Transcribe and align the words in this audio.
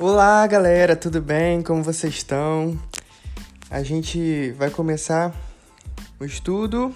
Olá, 0.00 0.46
galera, 0.46 0.94
tudo 0.94 1.20
bem? 1.20 1.60
Como 1.60 1.82
vocês 1.82 2.14
estão? 2.14 2.80
A 3.68 3.82
gente 3.82 4.52
vai 4.52 4.70
começar 4.70 5.34
o 6.20 6.24
estudo 6.24 6.94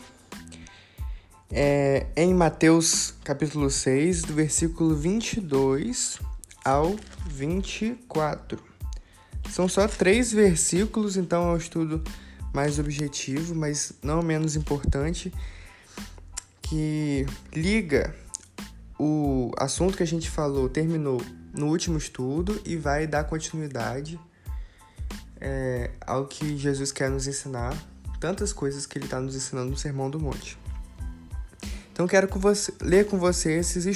é, 1.51 2.06
em 2.15 2.33
Mateus 2.33 3.12
capítulo 3.24 3.69
6, 3.69 4.22
do 4.22 4.35
versículo 4.35 4.94
22 4.94 6.21
ao 6.65 6.94
24. 7.26 8.56
São 9.50 9.69
só 9.69 9.88
três 9.88 10.32
versículos, 10.32 11.16
então 11.16 11.50
é 11.50 11.54
um 11.54 11.56
estudo 11.56 12.04
mais 12.54 12.78
objetivo, 12.78 13.53
mas 13.53 13.94
não 14.00 14.22
menos 14.22 14.54
importante, 14.54 15.34
que 16.62 17.27
liga 17.52 18.14
o 18.96 19.50
assunto 19.59 19.96
que 19.96 20.05
a 20.05 20.06
gente 20.06 20.30
falou, 20.30 20.69
terminou 20.69 21.20
no 21.52 21.66
último 21.66 21.98
estudo 21.98 22.61
e 22.65 22.77
vai 22.77 23.06
dar 23.06 23.24
continuidade 23.24 24.19
é, 25.41 25.91
ao 26.06 26.27
que 26.27 26.56
Jesus 26.56 26.92
quer 26.92 27.11
nos 27.11 27.27
ensinar, 27.27 27.77
tantas 28.20 28.52
coisas 28.52 28.87
que 28.87 28.97
ele 28.97 29.06
está 29.06 29.20
nos 29.20 29.34
ensinando 29.34 29.70
no 29.70 29.77
Sermão 29.77 30.09
do 30.09 30.20
Monte. 30.20 30.56
Então 31.92 32.06
quero 32.06 32.27
com 32.27 32.38
você, 32.38 32.73
ler 32.80 33.06
com 33.06 33.19
você 33.19 33.52
esses, 33.52 33.87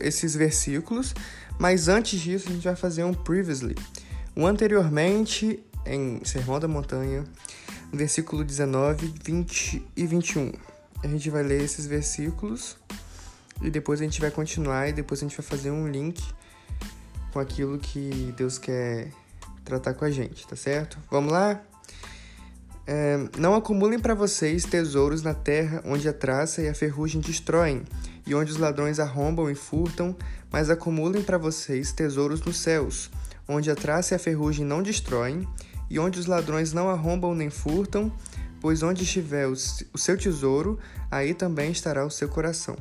esses 0.00 0.34
versículos, 0.34 1.14
mas 1.58 1.88
antes 1.88 2.20
disso 2.20 2.48
a 2.48 2.52
gente 2.52 2.64
vai 2.64 2.74
fazer 2.74 3.04
um 3.04 3.14
previously. 3.14 3.76
O 4.34 4.46
anteriormente, 4.46 5.62
em 5.86 6.24
Sermão 6.24 6.58
da 6.58 6.66
Montanha, 6.66 7.24
versículo 7.92 8.42
19, 8.42 9.14
20 9.22 9.82
e 9.96 10.06
21. 10.06 10.52
A 11.02 11.06
gente 11.06 11.30
vai 11.30 11.42
ler 11.42 11.62
esses 11.62 11.86
versículos 11.86 12.76
e 13.62 13.70
depois 13.70 14.00
a 14.00 14.04
gente 14.04 14.20
vai 14.20 14.30
continuar 14.30 14.88
e 14.88 14.92
depois 14.92 15.20
a 15.20 15.28
gente 15.28 15.36
vai 15.36 15.46
fazer 15.46 15.70
um 15.70 15.86
link 15.86 16.20
com 17.34 17.40
aquilo 17.40 17.78
que 17.78 18.32
Deus 18.36 18.58
quer 18.58 19.10
tratar 19.64 19.94
com 19.94 20.04
a 20.04 20.10
gente, 20.10 20.46
tá 20.46 20.54
certo? 20.54 20.96
Vamos 21.10 21.32
lá? 21.32 21.60
É, 22.86 23.18
não 23.36 23.56
acumulem 23.56 23.98
para 23.98 24.14
vocês 24.14 24.64
tesouros 24.64 25.22
na 25.22 25.34
terra 25.34 25.82
onde 25.84 26.08
a 26.08 26.12
traça 26.12 26.62
e 26.62 26.68
a 26.68 26.74
ferrugem 26.74 27.20
destroem, 27.20 27.82
e 28.24 28.36
onde 28.36 28.52
os 28.52 28.56
ladrões 28.56 29.00
arrombam 29.00 29.50
e 29.50 29.54
furtam, 29.56 30.16
mas 30.52 30.70
acumulem 30.70 31.24
para 31.24 31.36
vocês 31.36 31.90
tesouros 31.90 32.40
nos 32.42 32.56
céus, 32.58 33.10
onde 33.48 33.68
a 33.68 33.74
traça 33.74 34.14
e 34.14 34.16
a 34.16 34.18
ferrugem 34.18 34.64
não 34.64 34.80
destroem, 34.80 35.48
e 35.90 35.98
onde 35.98 36.20
os 36.20 36.26
ladrões 36.26 36.72
não 36.72 36.88
arrombam 36.88 37.34
nem 37.34 37.50
furtam, 37.50 38.12
pois 38.60 38.80
onde 38.84 39.02
estiver 39.02 39.48
o 39.48 39.56
seu 39.56 40.16
tesouro, 40.16 40.78
aí 41.10 41.34
também 41.34 41.72
estará 41.72 42.06
o 42.06 42.10
seu 42.10 42.28
coração. 42.28 42.76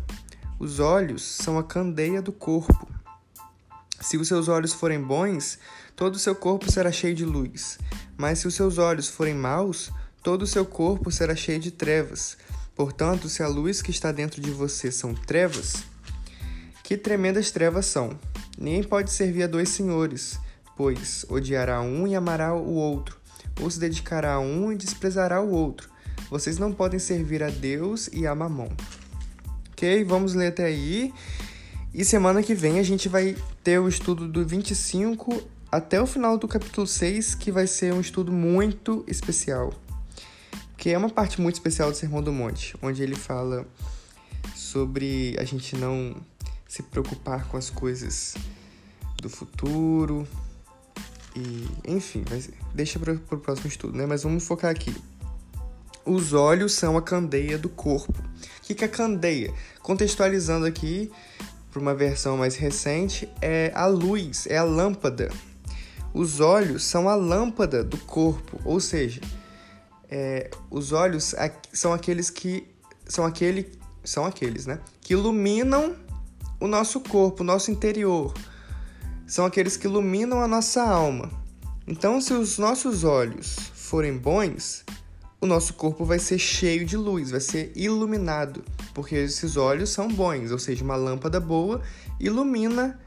Os 0.60 0.80
olhos 0.80 1.24
são 1.24 1.58
a 1.58 1.64
candeia 1.64 2.22
do 2.22 2.32
corpo. 2.32 2.93
Se 4.04 4.18
os 4.18 4.28
seus 4.28 4.50
olhos 4.50 4.74
forem 4.74 5.02
bons, 5.02 5.58
todo 5.96 6.16
o 6.16 6.20
seu 6.20 6.36
corpo 6.36 6.70
será 6.70 6.92
cheio 6.92 7.16
de 7.16 7.24
luz. 7.24 7.80
Mas 8.18 8.40
se 8.40 8.48
os 8.48 8.54
seus 8.54 8.78
olhos 8.78 9.08
forem 9.08 9.34
maus, 9.34 9.92
todo 10.22 10.42
o 10.42 10.48
seu 10.48 10.66
corpo 10.66 11.10
será 11.10 11.34
cheio 11.38 11.60
de 11.60 11.72
trevas. 11.72 12.38
Portanto, 12.76 13.30
se 13.30 13.42
a 13.42 13.48
luz 13.48 13.82
que 13.82 13.92
está 13.92 14.12
dentro 14.12 14.42
de 14.42 14.52
você 14.52 14.92
são 14.92 15.14
trevas, 15.14 15.86
que 16.84 16.98
tremendas 16.98 17.50
trevas 17.50 17.86
são! 17.86 18.20
Ninguém 18.58 18.84
pode 18.84 19.10
servir 19.10 19.44
a 19.44 19.48
dois 19.48 19.70
senhores, 19.70 20.38
pois 20.76 21.26
odiará 21.30 21.82
um 21.82 22.06
e 22.06 22.14
amará 22.14 22.54
o 22.54 22.74
outro, 22.74 23.18
ou 23.62 23.72
se 23.72 23.80
dedicará 23.80 24.34
a 24.34 24.40
um 24.40 24.72
e 24.72 24.76
desprezará 24.76 25.42
o 25.42 25.50
outro. 25.50 25.90
Vocês 26.30 26.58
não 26.58 26.74
podem 26.74 27.00
servir 27.00 27.42
a 27.42 27.50
Deus 27.50 28.10
e 28.12 28.28
a 28.28 28.36
Mamon. 28.36 28.70
Ok? 29.72 30.04
Vamos 30.04 30.34
ler 30.34 30.48
até 30.48 30.66
aí. 30.66 31.14
E 31.94 32.04
semana 32.04 32.42
que 32.42 32.56
vem 32.56 32.80
a 32.80 32.84
gente 32.84 33.08
vai 33.08 33.38
ter 33.64 33.78
o 33.78 33.88
estudo 33.88 34.28
do 34.28 34.44
25 34.44 35.44
até 35.72 36.02
o 36.02 36.08
final 36.08 36.40
do 36.40 36.48
capítulo 36.48 36.88
6, 36.88 37.36
que 37.36 37.52
vai 37.52 37.68
ser 37.68 37.94
um 37.94 38.02
estudo 38.02 38.32
muito 38.32 39.06
especial. 39.08 39.72
Que 40.76 40.90
é 40.90 40.98
uma 40.98 41.10
parte 41.10 41.40
muito 41.40 41.54
especial 41.54 41.92
do 41.92 41.96
Sermão 41.96 42.24
do 42.24 42.34
Monte, 42.34 42.76
onde 42.82 43.04
ele 43.04 43.16
fala 43.16 43.68
sobre 44.56 45.36
a 45.38 45.44
gente 45.44 45.76
não 45.76 46.16
se 46.68 46.82
preocupar 46.82 47.48
com 47.48 47.58
as 47.58 47.70
coisas 47.70 48.34
do 49.22 49.30
futuro. 49.30 50.28
E, 51.36 51.68
enfim, 51.88 52.26
mas 52.28 52.50
deixa 52.74 52.98
para 52.98 53.14
o 53.14 53.40
próximo 53.40 53.68
estudo, 53.68 53.96
né? 53.96 54.08
Mas 54.08 54.24
vamos 54.24 54.48
focar 54.48 54.72
aqui. 54.72 54.96
Os 56.04 56.34
olhos 56.34 56.74
são 56.74 56.98
a 56.98 57.02
candeia 57.04 57.56
do 57.56 57.70
corpo. 57.70 58.20
O 58.20 58.62
que 58.62 58.84
é 58.84 58.88
candeia? 58.88 59.54
Contextualizando 59.80 60.66
aqui, 60.66 61.12
para 61.74 61.82
uma 61.82 61.96
versão 61.96 62.38
mais 62.38 62.56
recente, 62.56 63.28
é 63.42 63.72
a 63.74 63.88
luz, 63.88 64.46
é 64.46 64.58
a 64.58 64.64
lâmpada. 64.64 65.32
Os 66.14 66.40
olhos 66.40 66.84
são 66.84 67.10
a 67.10 67.16
lâmpada 67.16 67.84
do 67.84 67.98
corpo, 67.98 68.62
ou 68.64 68.80
seja, 68.80 69.20
é, 70.08 70.52
os 70.70 70.92
olhos 70.92 71.34
são 71.74 71.92
aqueles 71.92 72.30
que 72.30 72.68
são 73.08 73.26
aquele 73.26 73.72
são 74.04 74.26
aqueles, 74.26 74.68
né, 74.68 74.80
que 75.02 75.14
iluminam 75.14 75.96
o 76.60 76.68
nosso 76.68 77.00
corpo, 77.00 77.42
o 77.42 77.46
nosso 77.46 77.72
interior. 77.72 78.32
São 79.26 79.46
aqueles 79.46 79.76
que 79.76 79.88
iluminam 79.88 80.42
a 80.42 80.48
nossa 80.48 80.84
alma. 80.84 81.32
Então, 81.88 82.22
se 82.22 82.34
os 82.34 82.60
nossos 82.60 83.04
olhos 83.04 83.56
forem 83.74 84.16
bons, 84.16 84.86
o 85.42 85.48
nosso 85.48 85.74
corpo 85.74 86.06
vai 86.06 86.20
ser 86.20 86.38
cheio 86.38 86.86
de 86.86 86.96
luz, 86.96 87.32
vai 87.32 87.40
ser 87.40 87.72
iluminado 87.76 88.64
porque 88.94 89.16
esses 89.16 89.58
olhos 89.58 89.90
são 89.90 90.08
bons, 90.08 90.52
ou 90.52 90.60
seja, 90.60 90.84
uma 90.84 90.96
lâmpada 90.96 91.40
boa 91.40 91.82
ilumina 92.20 93.00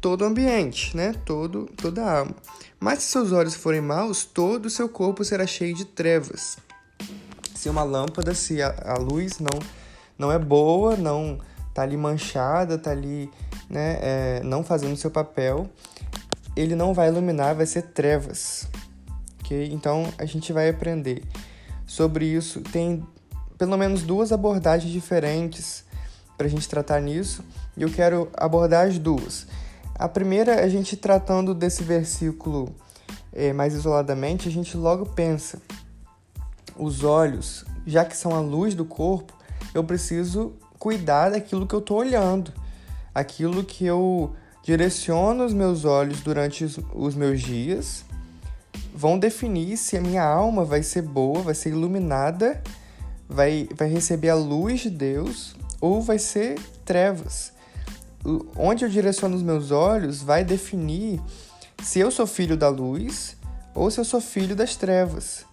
todo 0.00 0.22
o 0.22 0.24
ambiente, 0.24 0.96
né? 0.96 1.14
Todo, 1.24 1.66
toda 1.76 2.04
a 2.04 2.18
alma. 2.20 2.34
Mas 2.78 3.00
se 3.00 3.12
seus 3.12 3.32
olhos 3.32 3.54
forem 3.54 3.80
maus, 3.80 4.24
todo 4.24 4.66
o 4.66 4.70
seu 4.70 4.88
corpo 4.88 5.24
será 5.24 5.46
cheio 5.46 5.74
de 5.74 5.84
trevas. 5.84 6.56
Se 7.54 7.68
uma 7.68 7.82
lâmpada, 7.82 8.34
se 8.34 8.62
a, 8.62 8.74
a 8.84 8.94
luz 8.94 9.38
não, 9.38 9.58
não 10.18 10.32
é 10.32 10.38
boa, 10.38 10.96
não 10.96 11.38
tá 11.74 11.82
ali 11.82 11.96
manchada, 11.96 12.78
tá 12.78 12.90
ali, 12.90 13.30
né, 13.68 13.98
é, 14.00 14.40
não 14.42 14.64
fazendo 14.64 14.96
seu 14.96 15.10
papel, 15.10 15.68
ele 16.56 16.74
não 16.74 16.94
vai 16.94 17.08
iluminar, 17.08 17.54
vai 17.54 17.66
ser 17.66 17.82
trevas. 17.82 18.66
Ok? 19.40 19.68
Então 19.72 20.10
a 20.16 20.24
gente 20.24 20.52
vai 20.52 20.68
aprender 20.68 21.22
sobre 21.86 22.24
isso. 22.24 22.60
Tem 22.62 23.06
pelo 23.60 23.76
menos 23.76 24.02
duas 24.02 24.32
abordagens 24.32 24.90
diferentes 24.90 25.84
para 26.34 26.46
a 26.46 26.50
gente 26.50 26.66
tratar 26.66 26.98
nisso, 26.98 27.44
e 27.76 27.82
eu 27.82 27.90
quero 27.90 28.30
abordar 28.32 28.86
as 28.86 28.98
duas. 28.98 29.46
A 29.94 30.08
primeira, 30.08 30.64
a 30.64 30.68
gente 30.70 30.96
tratando 30.96 31.54
desse 31.54 31.84
versículo 31.84 32.74
é, 33.30 33.52
mais 33.52 33.74
isoladamente, 33.74 34.48
a 34.48 34.50
gente 34.50 34.78
logo 34.78 35.04
pensa: 35.04 35.60
os 36.74 37.04
olhos, 37.04 37.66
já 37.86 38.02
que 38.02 38.16
são 38.16 38.34
a 38.34 38.40
luz 38.40 38.74
do 38.74 38.86
corpo, 38.86 39.34
eu 39.74 39.84
preciso 39.84 40.54
cuidar 40.78 41.28
daquilo 41.28 41.66
que 41.66 41.74
eu 41.74 41.80
estou 41.80 41.98
olhando, 41.98 42.54
aquilo 43.14 43.62
que 43.62 43.84
eu 43.84 44.34
direciono 44.62 45.44
os 45.44 45.52
meus 45.52 45.84
olhos 45.84 46.22
durante 46.22 46.64
os, 46.64 46.80
os 46.94 47.14
meus 47.14 47.42
dias, 47.42 48.06
vão 48.94 49.18
definir 49.18 49.76
se 49.76 49.98
a 49.98 50.00
minha 50.00 50.24
alma 50.24 50.64
vai 50.64 50.82
ser 50.82 51.02
boa, 51.02 51.42
vai 51.42 51.54
ser 51.54 51.68
iluminada 51.68 52.62
vai, 53.30 53.68
vai 53.76 53.88
receber 53.88 54.28
a 54.28 54.34
luz 54.34 54.80
de 54.80 54.90
Deus 54.90 55.54
ou 55.80 56.02
vai 56.02 56.18
ser 56.18 56.58
trevas. 56.84 57.52
Onde 58.56 58.84
eu 58.84 58.88
direciono 58.88 59.36
os 59.36 59.42
meus 59.42 59.70
olhos 59.70 60.20
vai 60.20 60.44
definir 60.44 61.22
se 61.82 62.00
eu 62.00 62.10
sou 62.10 62.26
filho 62.26 62.56
da 62.56 62.68
luz 62.68 63.36
ou 63.74 63.90
se 63.90 63.98
eu 63.98 64.04
sou 64.04 64.20
filho 64.20 64.54
das 64.56 64.76
trevas. 64.76 65.46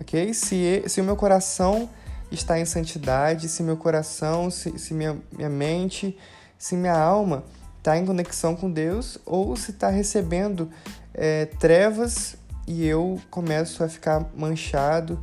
Ok? 0.00 0.32
Se, 0.34 0.82
se 0.86 1.00
o 1.00 1.04
meu 1.04 1.14
coração 1.14 1.88
está 2.30 2.58
em 2.58 2.64
santidade, 2.64 3.48
se 3.48 3.62
meu 3.62 3.76
coração, 3.76 4.50
se, 4.50 4.76
se 4.78 4.94
minha, 4.94 5.18
minha 5.30 5.50
mente, 5.50 6.16
se 6.58 6.74
minha 6.74 6.98
alma 6.98 7.44
está 7.78 7.98
em 7.98 8.06
conexão 8.06 8.56
com 8.56 8.70
Deus 8.70 9.18
ou 9.26 9.54
se 9.56 9.72
está 9.72 9.88
recebendo 9.88 10.70
é, 11.12 11.46
trevas 11.46 12.36
e 12.66 12.86
eu 12.86 13.20
começo 13.30 13.84
a 13.84 13.88
ficar 13.88 14.30
manchado, 14.34 15.22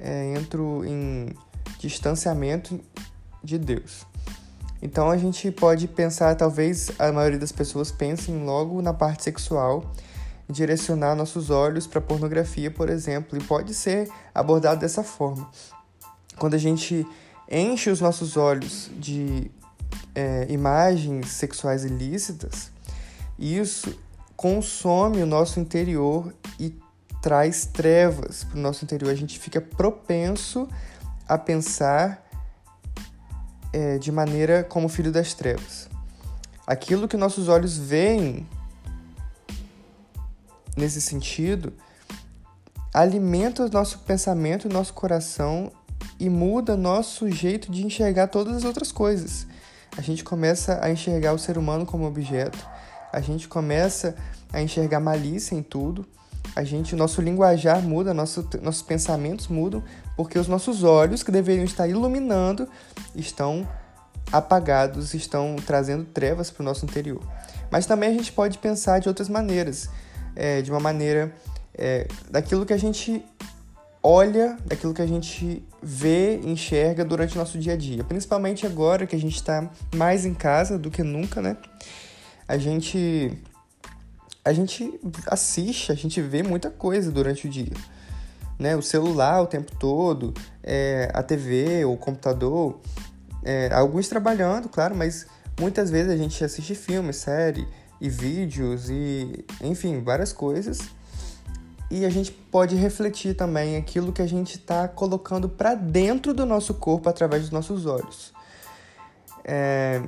é, 0.00 0.34
entro 0.34 0.84
em 0.84 1.34
distanciamento 1.78 2.80
de 3.42 3.58
Deus. 3.58 4.06
Então 4.82 5.10
a 5.10 5.16
gente 5.16 5.50
pode 5.50 5.86
pensar, 5.86 6.34
talvez 6.34 6.90
a 6.98 7.12
maioria 7.12 7.38
das 7.38 7.52
pessoas 7.52 7.92
pensem 7.92 8.44
logo 8.44 8.80
na 8.80 8.94
parte 8.94 9.22
sexual, 9.22 9.84
direcionar 10.48 11.14
nossos 11.14 11.50
olhos 11.50 11.86
para 11.86 12.00
pornografia, 12.00 12.70
por 12.70 12.88
exemplo, 12.88 13.38
e 13.38 13.42
pode 13.42 13.74
ser 13.74 14.10
abordado 14.34 14.80
dessa 14.80 15.04
forma. 15.04 15.48
Quando 16.38 16.54
a 16.54 16.58
gente 16.58 17.06
enche 17.50 17.90
os 17.90 18.00
nossos 18.00 18.36
olhos 18.36 18.90
de 18.96 19.50
é, 20.14 20.46
imagens 20.48 21.28
sexuais 21.28 21.84
ilícitas, 21.84 22.70
isso 23.38 23.94
consome 24.34 25.22
o 25.22 25.26
nosso 25.26 25.60
interior 25.60 26.34
e 26.58 26.74
traz 27.20 27.66
trevas 27.66 28.44
para 28.44 28.58
o 28.58 28.60
nosso 28.60 28.84
interior. 28.84 29.10
A 29.10 29.16
gente 29.16 29.38
fica 29.38 29.60
propenso 29.60 30.68
a 31.28 31.36
pensar 31.38 32.26
é, 33.72 33.98
de 33.98 34.10
maneira 34.10 34.64
como 34.64 34.88
filho 34.88 35.12
das 35.12 35.34
trevas. 35.34 35.88
Aquilo 36.66 37.08
que 37.08 37.16
nossos 37.16 37.48
olhos 37.48 37.76
veem 37.76 38.46
nesse 40.76 41.00
sentido, 41.00 41.72
alimenta 42.92 43.64
o 43.64 43.68
nosso 43.68 44.00
pensamento, 44.00 44.66
o 44.66 44.72
nosso 44.72 44.94
coração 44.94 45.70
e 46.18 46.28
muda 46.28 46.76
nosso 46.76 47.30
jeito 47.30 47.70
de 47.70 47.84
enxergar 47.84 48.28
todas 48.28 48.56
as 48.56 48.64
outras 48.64 48.90
coisas. 48.90 49.46
A 49.96 50.00
gente 50.00 50.24
começa 50.24 50.78
a 50.82 50.90
enxergar 50.90 51.32
o 51.32 51.38
ser 51.38 51.58
humano 51.58 51.84
como 51.84 52.06
objeto, 52.06 52.58
a 53.12 53.20
gente 53.20 53.48
começa 53.48 54.14
a 54.52 54.62
enxergar 54.62 55.00
malícia 55.00 55.54
em 55.54 55.62
tudo, 55.62 56.06
a 56.54 56.64
gente, 56.64 56.96
nosso 56.96 57.20
linguajar 57.22 57.80
muda, 57.82 58.12
nosso, 58.12 58.48
nossos 58.60 58.82
pensamentos 58.82 59.48
mudam, 59.48 59.82
porque 60.16 60.38
os 60.38 60.48
nossos 60.48 60.82
olhos, 60.82 61.22
que 61.22 61.30
deveriam 61.30 61.64
estar 61.64 61.88
iluminando, 61.88 62.68
estão 63.14 63.68
apagados, 64.32 65.14
estão 65.14 65.56
trazendo 65.64 66.04
trevas 66.04 66.50
para 66.50 66.62
o 66.62 66.64
nosso 66.64 66.84
interior. 66.84 67.22
Mas 67.70 67.86
também 67.86 68.10
a 68.10 68.12
gente 68.12 68.32
pode 68.32 68.58
pensar 68.58 68.98
de 68.98 69.08
outras 69.08 69.28
maneiras, 69.28 69.88
é, 70.34 70.60
de 70.60 70.70
uma 70.70 70.80
maneira 70.80 71.32
é, 71.74 72.06
daquilo 72.30 72.66
que 72.66 72.72
a 72.72 72.78
gente 72.78 73.24
olha, 74.02 74.56
daquilo 74.64 74.94
que 74.94 75.02
a 75.02 75.06
gente 75.06 75.62
vê, 75.82 76.40
enxerga 76.44 77.04
durante 77.04 77.36
o 77.36 77.38
nosso 77.38 77.58
dia 77.58 77.74
a 77.74 77.76
dia. 77.76 78.02
Principalmente 78.02 78.66
agora 78.66 79.06
que 79.06 79.14
a 79.14 79.18
gente 79.18 79.36
está 79.36 79.70
mais 79.94 80.24
em 80.24 80.34
casa 80.34 80.78
do 80.78 80.90
que 80.90 81.02
nunca, 81.02 81.40
né? 81.40 81.56
A 82.48 82.58
gente 82.58 83.38
a 84.44 84.52
gente 84.52 84.98
assiste, 85.26 85.92
a 85.92 85.94
gente 85.94 86.20
vê 86.20 86.42
muita 86.42 86.70
coisa 86.70 87.10
durante 87.10 87.46
o 87.46 87.50
dia. 87.50 87.72
Né? 88.58 88.76
O 88.76 88.82
celular 88.82 89.42
o 89.42 89.46
tempo 89.46 89.74
todo, 89.76 90.34
é, 90.62 91.10
a 91.14 91.22
TV, 91.22 91.84
o 91.84 91.96
computador, 91.96 92.78
é, 93.42 93.70
alguns 93.72 94.08
trabalhando, 94.08 94.68
claro, 94.68 94.94
mas 94.94 95.26
muitas 95.58 95.90
vezes 95.90 96.12
a 96.12 96.16
gente 96.16 96.42
assiste 96.44 96.74
filmes, 96.74 97.16
série 97.16 97.66
e 98.00 98.08
vídeos 98.08 98.88
e, 98.88 99.44
enfim, 99.62 100.02
várias 100.02 100.32
coisas. 100.32 100.80
E 101.90 102.04
a 102.04 102.10
gente 102.10 102.30
pode 102.30 102.76
refletir 102.76 103.34
também 103.34 103.76
aquilo 103.76 104.12
que 104.12 104.22
a 104.22 104.26
gente 104.26 104.56
está 104.56 104.86
colocando 104.86 105.48
para 105.48 105.74
dentro 105.74 106.32
do 106.32 106.46
nosso 106.46 106.74
corpo 106.74 107.08
através 107.08 107.42
dos 107.42 107.50
nossos 107.50 107.84
olhos. 107.84 108.32
É, 109.44 110.00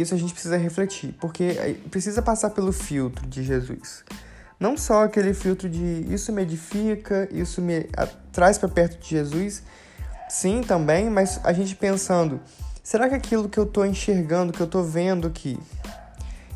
isso 0.00 0.14
a 0.14 0.18
gente 0.18 0.32
precisa 0.32 0.56
refletir, 0.56 1.14
porque 1.20 1.78
precisa 1.90 2.20
passar 2.22 2.50
pelo 2.50 2.72
filtro 2.72 3.26
de 3.26 3.42
Jesus. 3.42 4.04
Não 4.58 4.76
só 4.76 5.04
aquele 5.04 5.34
filtro 5.34 5.68
de 5.68 6.06
isso 6.08 6.32
me 6.32 6.42
edifica, 6.42 7.28
isso 7.30 7.60
me 7.60 7.88
traz 8.32 8.56
para 8.58 8.68
perto 8.68 8.98
de 8.98 9.08
Jesus, 9.08 9.62
sim 10.28 10.62
também, 10.62 11.10
mas 11.10 11.40
a 11.44 11.52
gente 11.52 11.76
pensando, 11.76 12.40
será 12.82 13.08
que 13.08 13.14
aquilo 13.14 13.48
que 13.48 13.58
eu 13.58 13.64
estou 13.64 13.84
enxergando, 13.84 14.52
que 14.52 14.60
eu 14.60 14.66
estou 14.66 14.82
vendo 14.82 15.26
aqui, 15.26 15.58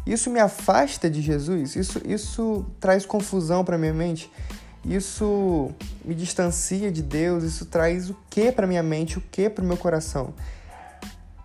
isso 0.07 0.31
me 0.31 0.41
afasta 0.41 1.11
de 1.11 1.21
Jesus? 1.21 1.77
Isso, 1.77 2.01
isso 2.05 2.65
traz 2.81 3.05
confusão 3.05 3.65
para 3.65 3.77
minha 3.77 3.93
mente? 3.93 4.33
Isso 4.85 5.71
me 6.05 6.15
distancia 6.15 6.91
de 6.91 7.03
Deus? 7.03 7.45
Isso 7.45 7.67
traz 7.67 8.09
o 8.09 8.17
que 8.31 8.51
para 8.51 8.67
minha 8.67 8.83
mente? 8.83 9.19
O 9.19 9.21
que 9.21 9.51
para 9.51 9.63
o 9.63 9.67
meu 9.67 9.77
coração? 9.77 10.33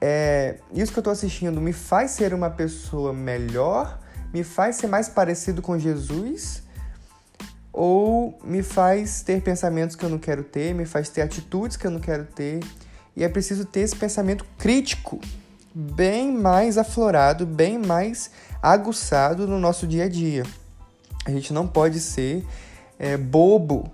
É, 0.08 0.58
isso 0.72 0.92
que 0.92 1.00
eu 1.00 1.02
estou 1.02 1.12
assistindo 1.12 1.60
me 1.60 1.74
faz 1.74 2.12
ser 2.12 2.32
uma 2.32 2.48
pessoa 2.48 3.12
melhor? 3.12 4.00
Me 4.32 4.44
faz 4.44 4.76
ser 4.76 4.86
mais 4.86 5.10
parecido 5.10 5.64
com 5.64 5.80
Jesus? 5.80 6.62
Ou 7.74 8.38
me 8.44 8.62
faz 8.62 9.24
ter 9.24 9.42
pensamentos 9.42 9.96
que 9.96 10.06
eu 10.06 10.10
não 10.10 10.20
quero 10.20 10.44
ter? 10.44 10.76
Me 10.76 10.86
faz 10.86 11.10
ter 11.10 11.24
atitudes 11.24 11.76
que 11.76 11.88
eu 11.88 11.90
não 11.90 12.00
quero 12.00 12.24
ter? 12.24 12.60
E 13.16 13.24
é 13.24 13.28
preciso 13.28 13.66
ter 13.66 13.80
esse 13.80 13.96
pensamento 13.96 14.46
crítico 14.60 15.20
bem 15.74 16.32
mais 16.32 16.78
aflorado, 16.78 17.44
bem 17.44 17.80
mais 17.80 18.30
aguçado 18.62 19.48
no 19.48 19.60
nosso 19.60 19.88
dia 19.88 20.04
a 20.04 20.08
dia. 20.08 20.44
A 21.26 21.32
gente 21.32 21.52
não 21.52 21.66
pode 21.66 22.00
ser 22.00 22.46
é, 23.00 23.18
bobo 23.18 23.92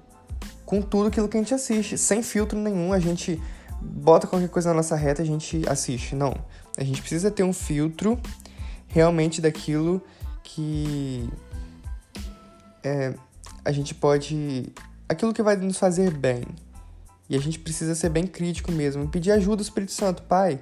com 0.66 0.82
tudo 0.82 1.08
aquilo 1.08 1.30
que 1.30 1.38
a 1.38 1.40
gente 1.40 1.54
assiste, 1.54 1.98
sem 1.98 2.22
filtro 2.22 2.60
nenhum. 2.60 2.92
A 2.92 3.00
gente 3.00 3.42
bota 3.82 4.28
qualquer 4.28 4.50
coisa 4.50 4.70
na 4.70 4.76
nossa 4.76 4.96
reta, 4.96 5.22
a 5.22 5.26
gente 5.26 5.62
assiste. 5.68 6.16
Não. 6.16 6.34
A 6.78 6.84
gente 6.84 7.02
precisa 7.02 7.32
ter 7.32 7.44
um 7.44 7.54
filtro 7.54 8.20
realmente 8.88 9.42
daquilo 9.42 10.02
que 10.44 11.30
é, 12.84 13.14
a 13.64 13.72
gente 13.72 13.94
pode. 13.96 14.72
aquilo 15.08 15.34
que 15.34 15.44
vai 15.44 15.56
nos 15.56 15.78
fazer 15.78 16.12
bem. 16.12 16.44
E 17.30 17.36
a 17.36 17.40
gente 17.40 17.60
precisa 17.60 17.96
ser 17.96 18.10
bem 18.10 18.28
crítico 18.28 18.72
mesmo. 18.72 19.08
Pedir 19.08 19.32
ajuda 19.32 19.58
do 19.58 19.64
Espírito 19.64 19.94
Santo, 19.94 20.22
Pai. 20.24 20.60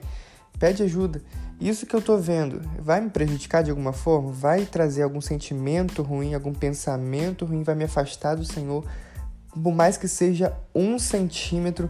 Pede 0.59 0.83
ajuda. 0.83 1.21
Isso 1.59 1.85
que 1.85 1.95
eu 1.95 2.01
tô 2.01 2.17
vendo 2.17 2.61
vai 2.79 3.01
me 3.01 3.09
prejudicar 3.09 3.63
de 3.63 3.69
alguma 3.69 3.91
forma? 3.91 4.31
Vai 4.31 4.65
trazer 4.65 5.03
algum 5.03 5.19
sentimento 5.19 6.01
ruim, 6.03 6.33
algum 6.33 6.53
pensamento 6.53 7.45
ruim? 7.45 7.63
Vai 7.63 7.75
me 7.75 7.85
afastar 7.85 8.35
do 8.35 8.45
Senhor? 8.45 8.85
Por 9.51 9.73
mais 9.73 9.97
que 9.97 10.07
seja 10.07 10.53
um 10.73 10.99
centímetro, 10.99 11.89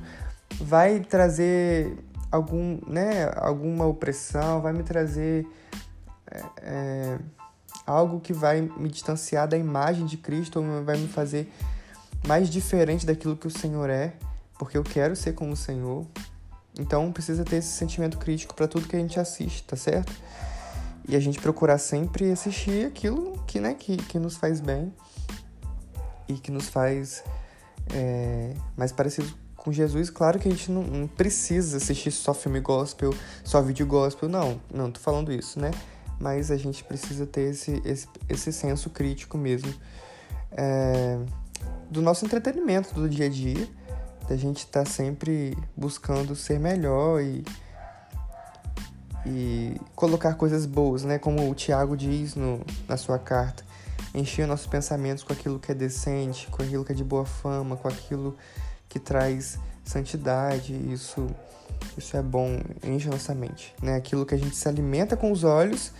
vai 0.56 1.00
trazer 1.00 1.98
algum, 2.31 2.80
né, 2.88 3.31
alguma 3.36 3.86
opressão, 3.86 4.62
vai 4.62 4.74
me 4.74 4.84
trazer 4.84 5.48
é, 6.30 6.44
é, 6.62 7.19
algo 7.86 8.19
que 8.19 8.34
vai 8.34 8.62
me 8.62 8.90
distanciar 8.90 9.48
da 9.48 9.57
imagem 9.57 10.06
de 10.06 10.18
Cristo, 10.18 10.60
ou 10.60 10.84
vai 10.84 10.98
me 10.98 11.07
fazer 11.07 11.51
mais 12.28 12.50
diferente 12.50 13.06
daquilo 13.06 13.36
que 13.36 13.48
o 13.48 13.51
Senhor 13.51 13.90
é, 13.90 14.13
porque 14.57 14.78
eu 14.78 14.84
quero 14.84 15.16
ser 15.16 15.34
como 15.34 15.54
o 15.54 15.57
Senhor. 15.57 16.06
Então 16.78 17.12
precisa 17.12 17.44
ter 17.44 17.57
esse 17.57 17.69
sentimento 17.69 18.18
crítico 18.18 18.54
para 18.54 18.68
tudo 18.68 18.88
que 18.88 18.95
a 18.95 19.00
gente 19.00 19.19
assiste, 19.19 19.63
tá 19.63 19.75
certo? 19.75 20.13
E 21.07 21.16
a 21.16 21.19
gente 21.19 21.40
procurar 21.40 21.78
sempre 21.78 22.31
assistir 22.31 22.86
aquilo 22.86 23.44
que, 23.48 23.60
né, 23.60 23.74
que, 23.74 23.98
que 23.98 24.19
nos 24.19 24.38
faz 24.38 24.60
bem 24.60 24.94
e 26.28 26.36
que 26.36 26.52
nos 26.52 26.69
faz 26.69 27.24
é, 27.92 28.54
mais 28.78 28.92
parecido 28.92 29.34
com 29.60 29.72
Jesus, 29.72 30.10
claro 30.10 30.40
que 30.40 30.48
a 30.48 30.52
gente 30.52 30.72
não, 30.72 30.84
não, 30.84 31.08
precisa 31.08 31.78
assistir 31.78 32.12
só 32.12 32.34
filme 32.34 32.60
gospel, 32.62 33.14
só 33.44 33.62
vídeo 33.62 33.86
gospel, 33.86 34.30
não, 34.30 34.60
não 34.74 34.90
tô 34.90 35.00
falando 35.00 35.32
isso, 35.32 35.60
né? 35.60 35.72
Mas 36.20 36.50
a 36.50 36.58
gente 36.58 36.84
precisa 36.84 37.26
ter 37.26 37.52
esse, 37.52 37.82
esse, 37.86 38.08
esse 38.28 38.54
senso 38.54 38.90
crítico 38.90 39.38
mesmo 39.38 39.74
é, 40.52 41.20
do 41.90 42.02
nosso 42.02 42.26
entretenimento 42.26 42.94
do 42.94 43.10
dia 43.10 43.26
a 43.26 43.30
dia, 43.30 43.68
da 44.28 44.36
gente 44.38 44.60
estar 44.60 44.84
tá 44.84 44.90
sempre 44.90 45.58
buscando 45.76 46.36
ser 46.36 46.60
melhor 46.60 47.22
e, 47.22 47.44
e 49.26 49.76
colocar 49.95 50.36
coisas 50.36 50.66
boas, 50.66 51.04
né? 51.04 51.19
Como 51.19 51.50
o 51.50 51.54
Tiago 51.54 51.98
diz 51.98 52.33
no, 52.33 52.62
na 52.88 52.95
sua 52.95 53.19
carta, 53.19 53.64
encher 54.14 54.48
nossos 54.48 54.68
pensamentos 54.68 55.24
com 55.24 55.33
aquilo 55.33 55.60
que 55.60 55.72
é 55.72 55.76
decente, 55.76 56.48
com 56.48 56.64
aquilo 56.64 56.86
que 56.86 56.94
é 56.94 56.95
de 56.95 57.04
boa 57.04 57.26
fama, 57.26 57.76
com 57.76 57.88
aquilo 57.88 58.38
que 58.90 59.00
traz 59.00 59.58
santidade, 59.86 60.74
isso 60.92 61.28
isso 61.98 62.18
é 62.18 62.22
bom, 62.22 62.60
enche 62.84 63.08
nossa 63.08 63.34
mente, 63.34 63.74
né? 63.81 63.96
Aquilo 63.96 64.26
que 64.26 64.36
a 64.36 64.38
gente 64.38 64.56
se 64.56 64.68
alimenta 64.68 65.16
com 65.16 65.31
os 65.31 65.44
olhos 65.44 65.94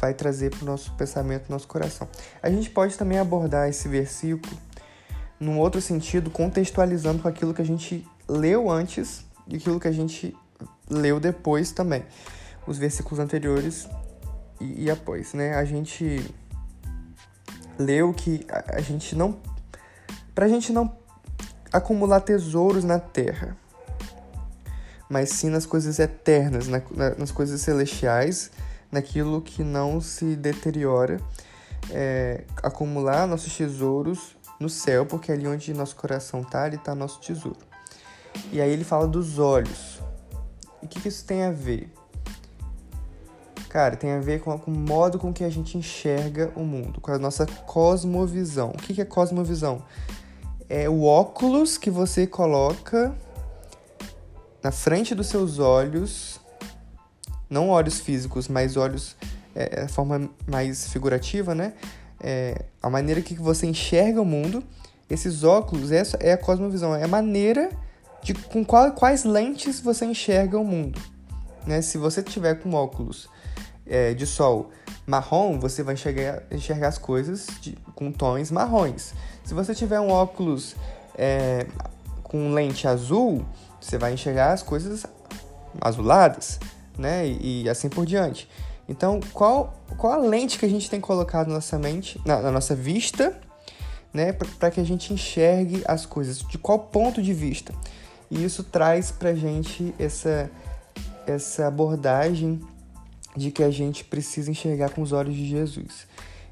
vai 0.00 0.14
trazer 0.14 0.50
para 0.50 0.62
o 0.62 0.66
nosso 0.66 0.92
pensamento, 0.94 1.50
nosso 1.50 1.66
coração. 1.66 2.08
A 2.42 2.50
gente 2.50 2.70
pode 2.70 2.96
também 2.96 3.18
abordar 3.18 3.68
esse 3.68 3.88
versículo 3.88 4.56
num 5.40 5.58
outro 5.58 5.80
sentido, 5.80 6.30
contextualizando 6.30 7.22
com 7.22 7.28
aquilo 7.28 7.54
que 7.54 7.62
a 7.62 7.64
gente 7.64 8.06
leu 8.26 8.70
antes 8.70 9.24
e 9.46 9.56
aquilo 9.56 9.78
que 9.78 9.88
a 9.88 9.92
gente 9.92 10.36
leu 10.88 11.20
depois 11.20 11.70
também. 11.72 12.04
Os 12.66 12.78
versículos 12.78 13.18
anteriores 13.18 13.88
e, 14.60 14.84
e 14.84 14.90
após, 14.90 15.32
né? 15.32 15.54
A 15.54 15.64
gente 15.64 16.34
leu 17.78 18.12
que 18.12 18.46
a, 18.50 18.76
a 18.76 18.80
gente 18.80 19.14
não. 19.14 19.38
Pra 20.34 20.48
gente 20.48 20.72
não 20.72 20.96
acumular 21.72 22.20
tesouros 22.20 22.84
na 22.84 22.98
terra, 22.98 23.56
mas 25.08 25.30
sim 25.30 25.48
nas 25.48 25.66
coisas 25.66 25.98
eternas, 25.98 26.68
na, 26.68 26.82
na, 26.90 27.10
nas 27.16 27.30
coisas 27.30 27.60
celestiais, 27.60 28.50
naquilo 28.90 29.40
que 29.40 29.62
não 29.62 30.00
se 30.00 30.36
deteriora. 30.36 31.18
É, 31.90 32.44
acumular 32.62 33.26
nossos 33.26 33.56
tesouros 33.56 34.36
no 34.60 34.68
céu, 34.68 35.06
porque 35.06 35.30
é 35.30 35.34
ali 35.34 35.46
onde 35.46 35.72
nosso 35.72 35.96
coração 35.96 36.40
está, 36.40 36.64
ali 36.64 36.76
está 36.76 36.94
nosso 36.94 37.20
tesouro. 37.20 37.58
E 38.52 38.60
aí 38.60 38.70
ele 38.70 38.84
fala 38.84 39.06
dos 39.06 39.38
olhos. 39.38 40.00
E 40.82 40.86
o 40.86 40.88
que, 40.88 41.00
que, 41.00 41.08
isso 41.08 41.24
tem 41.24 41.44
a 41.44 41.50
ver? 41.50 41.92
Cara, 43.68 43.96
tem 43.96 44.12
a 44.12 44.20
ver 44.20 44.40
com, 44.40 44.56
com, 44.58 44.70
o 44.70 44.74
modo 44.74 45.18
com 45.18 45.32
que 45.32 45.44
a 45.44 45.50
gente 45.50 45.76
enxerga 45.76 46.52
o 46.56 46.64
mundo, 46.64 47.00
com 47.00 47.12
a 47.12 47.18
nossa 47.18 47.46
cosmovisão. 47.46 48.70
O 48.70 48.78
que, 48.78 48.94
que 48.94 49.00
é 49.00 49.04
cosmovisão? 49.04 49.82
É 50.68 50.88
o 50.88 51.04
óculos 51.04 51.78
que 51.78 51.90
você 51.90 52.26
coloca 52.26 53.14
na 54.62 54.70
frente 54.70 55.14
dos 55.14 55.28
seus 55.28 55.58
olhos, 55.58 56.40
não 57.48 57.70
olhos 57.70 58.00
físicos, 58.00 58.48
mas 58.48 58.76
olhos, 58.76 59.16
é, 59.54 59.82
a 59.82 59.88
forma 59.88 60.28
mais 60.46 60.88
figurativa, 60.92 61.54
né? 61.54 61.72
É, 62.20 62.64
a 62.82 62.90
maneira 62.90 63.22
que 63.22 63.34
você 63.34 63.66
enxerga 63.66 64.20
o 64.20 64.24
mundo. 64.24 64.62
Esses 65.08 65.42
óculos, 65.42 65.90
essa 65.90 66.18
é 66.20 66.32
a 66.32 66.36
cosmovisão, 66.36 66.94
é 66.94 67.04
a 67.04 67.08
maneira 67.08 67.70
de 68.22 68.34
com 68.34 68.62
qual, 68.62 68.92
quais 68.92 69.24
lentes 69.24 69.80
você 69.80 70.04
enxerga 70.04 70.58
o 70.58 70.64
mundo. 70.64 71.00
Né? 71.66 71.80
Se 71.80 71.96
você 71.96 72.22
tiver 72.22 72.56
com 72.56 72.74
óculos 72.74 73.28
é, 73.86 74.12
de 74.12 74.26
sol 74.26 74.70
marrom, 75.06 75.58
você 75.58 75.82
vai 75.82 75.94
enxergar, 75.94 76.42
enxergar 76.50 76.88
as 76.88 76.98
coisas 76.98 77.46
de, 77.60 77.76
com 77.94 78.12
tons 78.12 78.50
marrons. 78.50 79.14
Se 79.48 79.54
você 79.54 79.74
tiver 79.74 79.98
um 79.98 80.10
óculos 80.10 80.76
é, 81.16 81.66
com 82.22 82.52
lente 82.52 82.86
azul, 82.86 83.46
você 83.80 83.96
vai 83.96 84.12
enxergar 84.12 84.52
as 84.52 84.62
coisas 84.62 85.06
azuladas, 85.80 86.60
né? 86.98 87.26
E, 87.26 87.62
e, 87.62 87.68
assim 87.70 87.88
por 87.88 88.04
diante. 88.04 88.46
Então, 88.86 89.20
qual, 89.32 89.74
qual 89.96 90.12
a 90.12 90.16
lente 90.18 90.58
que 90.58 90.66
a 90.66 90.68
gente 90.68 90.90
tem 90.90 91.00
colocado 91.00 91.48
na 91.48 91.54
nossa 91.54 91.78
mente, 91.78 92.20
na, 92.26 92.42
na 92.42 92.52
nossa 92.52 92.74
vista, 92.74 93.40
né? 94.12 94.34
Para 94.34 94.70
que 94.70 94.80
a 94.80 94.84
gente 94.84 95.14
enxergue 95.14 95.82
as 95.86 96.04
coisas? 96.04 96.40
De 96.40 96.58
qual 96.58 96.80
ponto 96.80 97.22
de 97.22 97.32
vista? 97.32 97.72
E 98.30 98.44
isso 98.44 98.62
traz 98.62 99.10
para 99.10 99.34
gente 99.34 99.94
essa, 99.98 100.50
essa 101.26 101.66
abordagem 101.66 102.60
de 103.34 103.50
que 103.50 103.62
a 103.62 103.70
gente 103.70 104.04
precisa 104.04 104.50
enxergar 104.50 104.90
com 104.90 105.00
os 105.00 105.12
olhos 105.12 105.34
de 105.34 105.48
Jesus. 105.48 106.06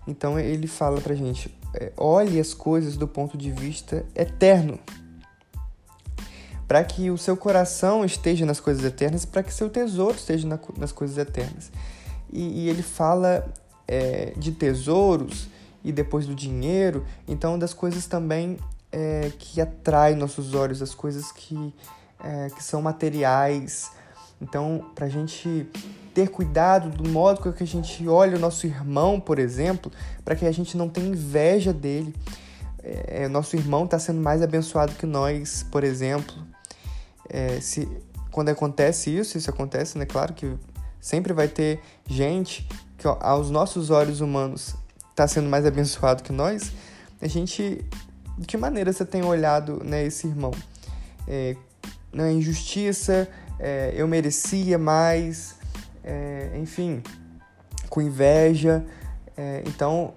Então 0.08 0.38
ele 0.38 0.66
fala 0.66 0.98
pra 0.98 1.14
gente: 1.14 1.54
olhe 1.96 2.40
as 2.40 2.54
coisas 2.54 2.96
do 2.96 3.06
ponto 3.06 3.36
de 3.36 3.50
vista 3.50 4.04
eterno. 4.14 4.78
Para 6.66 6.82
que 6.82 7.10
o 7.10 7.18
seu 7.18 7.36
coração 7.36 8.04
esteja 8.04 8.44
nas 8.44 8.58
coisas 8.58 8.84
eternas, 8.84 9.24
para 9.24 9.42
que 9.42 9.54
seu 9.54 9.70
tesouro 9.70 10.16
esteja 10.16 10.46
na, 10.48 10.58
nas 10.76 10.92
coisas 10.92 11.16
eternas. 11.16 11.70
E, 12.32 12.64
e 12.64 12.68
ele 12.68 12.82
fala 12.82 13.52
é, 13.86 14.32
de 14.36 14.52
tesouros 14.52 15.48
e 15.84 15.92
depois 15.92 16.26
do 16.26 16.34
dinheiro, 16.34 17.04
então 17.28 17.56
das 17.58 17.72
coisas 17.72 18.06
também 18.06 18.58
é, 18.90 19.30
que 19.38 19.60
atraem 19.60 20.16
nossos 20.16 20.54
olhos, 20.54 20.82
as 20.82 20.94
coisas 20.94 21.30
que, 21.30 21.72
é, 22.22 22.50
que 22.50 22.62
são 22.62 22.82
materiais. 22.82 23.90
Então, 24.40 24.90
para 24.94 25.06
a 25.06 25.08
gente 25.08 25.66
ter 26.14 26.28
cuidado 26.28 26.88
do 26.90 27.08
modo 27.08 27.40
com 27.40 27.52
que 27.52 27.62
a 27.62 27.66
gente 27.66 28.08
olha 28.08 28.36
o 28.36 28.40
nosso 28.40 28.66
irmão, 28.66 29.20
por 29.20 29.38
exemplo, 29.38 29.92
para 30.24 30.34
que 30.34 30.46
a 30.46 30.52
gente 30.52 30.76
não 30.76 30.88
tenha 30.88 31.08
inveja 31.08 31.72
dele. 31.72 32.14
É, 32.82 33.24
é 33.24 33.28
nosso 33.28 33.56
irmão 33.56 33.84
está 33.84 33.98
sendo 33.98 34.20
mais 34.20 34.42
abençoado 34.42 34.94
que 34.94 35.06
nós, 35.06 35.62
por 35.70 35.84
exemplo. 35.84 36.34
É, 37.28 37.60
se, 37.60 37.86
quando 38.30 38.48
acontece 38.48 39.10
isso, 39.14 39.36
isso 39.36 39.50
acontece, 39.50 39.98
né? 39.98 40.06
Claro 40.06 40.32
que 40.32 40.54
sempre 41.00 41.32
vai 41.32 41.48
ter 41.48 41.80
gente 42.06 42.66
que 42.96 43.06
ó, 43.06 43.18
aos 43.20 43.50
nossos 43.50 43.90
olhos 43.90 44.20
humanos 44.20 44.74
está 45.10 45.26
sendo 45.26 45.48
mais 45.48 45.66
abençoado 45.66 46.22
que 46.22 46.32
nós. 46.32 46.72
A 47.20 47.26
gente, 47.26 47.84
de 48.38 48.46
que 48.46 48.56
maneira 48.56 48.92
você 48.92 49.04
tem 49.04 49.24
olhado 49.24 49.82
né, 49.84 50.04
esse 50.04 50.26
irmão? 50.26 50.52
É, 51.26 51.56
na 52.12 52.30
injustiça, 52.30 53.28
é, 53.58 53.92
eu 53.96 54.06
merecia 54.06 54.78
mais, 54.78 55.56
é, 56.04 56.52
enfim, 56.60 57.02
com 57.88 58.00
inveja. 58.00 58.84
É, 59.36 59.62
então, 59.66 60.14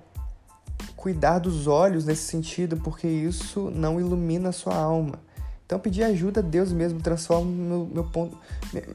cuidar 0.95 1.39
dos 1.39 1.67
olhos 1.67 2.05
nesse 2.05 2.23
sentido, 2.23 2.77
porque 2.77 3.07
isso 3.07 3.71
não 3.73 3.99
ilumina 3.99 4.49
a 4.49 4.51
sua 4.51 4.75
alma. 4.75 5.19
Então, 5.65 5.79
pedir 5.79 6.03
ajuda 6.03 6.39
a 6.39 6.43
Deus 6.43 6.71
mesmo 6.71 6.99
transforma 6.99 7.49
meu, 7.49 7.89
meu 7.93 8.03
ponto, 8.03 8.37